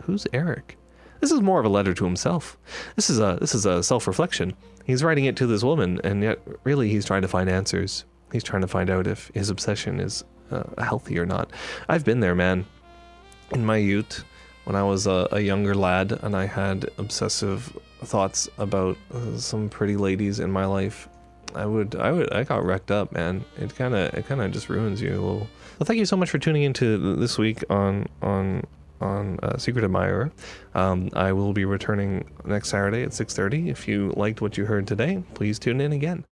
Who's 0.01 0.25
Eric? 0.33 0.79
This 1.19 1.31
is 1.31 1.41
more 1.41 1.59
of 1.59 1.65
a 1.67 1.69
letter 1.69 1.93
to 1.93 2.05
himself. 2.05 2.57
This 2.95 3.11
is 3.11 3.19
a 3.19 3.37
this 3.39 3.53
is 3.53 3.67
a 3.67 3.83
self-reflection. 3.83 4.55
He's 4.85 5.03
writing 5.03 5.25
it 5.25 5.35
to 5.35 5.45
this 5.45 5.63
woman, 5.63 6.01
and 6.03 6.23
yet 6.23 6.39
really 6.63 6.89
he's 6.89 7.05
trying 7.05 7.21
to 7.21 7.27
find 7.27 7.47
answers. 7.47 8.03
He's 8.31 8.43
trying 8.43 8.63
to 8.63 8.67
find 8.67 8.89
out 8.89 9.05
if 9.05 9.29
his 9.35 9.51
obsession 9.51 9.99
is 9.99 10.23
uh, 10.49 10.63
healthy 10.81 11.19
or 11.19 11.27
not. 11.27 11.51
I've 11.87 12.03
been 12.03 12.19
there, 12.19 12.33
man. 12.33 12.65
In 13.51 13.63
my 13.63 13.77
youth, 13.77 14.25
when 14.65 14.75
I 14.75 14.83
was 14.83 15.07
a, 15.07 15.27
a 15.31 15.39
younger 15.39 15.75
lad, 15.75 16.11
and 16.23 16.35
I 16.35 16.45
had 16.45 16.89
obsessive 16.97 17.77
thoughts 18.03 18.49
about 18.57 18.97
uh, 19.13 19.37
some 19.37 19.69
pretty 19.69 19.97
ladies 19.97 20.39
in 20.39 20.51
my 20.51 20.65
life, 20.65 21.09
I 21.55 21.65
would, 21.65 21.95
I 21.95 22.11
would, 22.11 22.33
I 22.33 22.43
got 22.43 22.65
wrecked 22.65 22.91
up, 22.91 23.11
man. 23.11 23.43
It 23.57 23.75
kind 23.75 23.93
of, 23.93 24.13
it 24.13 24.25
kind 24.25 24.41
of 24.41 24.51
just 24.51 24.69
ruins 24.69 25.01
you 25.01 25.11
a 25.11 25.21
little. 25.21 25.47
Well, 25.79 25.85
thank 25.85 25.99
you 25.99 26.05
so 26.05 26.17
much 26.17 26.29
for 26.29 26.39
tuning 26.39 26.63
into 26.63 27.15
this 27.15 27.37
week 27.37 27.63
on 27.69 28.07
on 28.21 28.63
on 29.01 29.39
uh, 29.43 29.57
Secret 29.57 29.83
Admirer. 29.83 30.31
Um, 30.73 31.09
I 31.13 31.33
will 31.33 31.53
be 31.53 31.65
returning 31.65 32.25
next 32.45 32.69
Saturday 32.69 33.03
at 33.03 33.09
6:30. 33.09 33.69
If 33.69 33.87
you 33.87 34.13
liked 34.15 34.41
what 34.41 34.57
you 34.57 34.65
heard 34.65 34.87
today, 34.87 35.23
please 35.33 35.59
tune 35.59 35.81
in 35.81 35.91
again. 35.91 36.25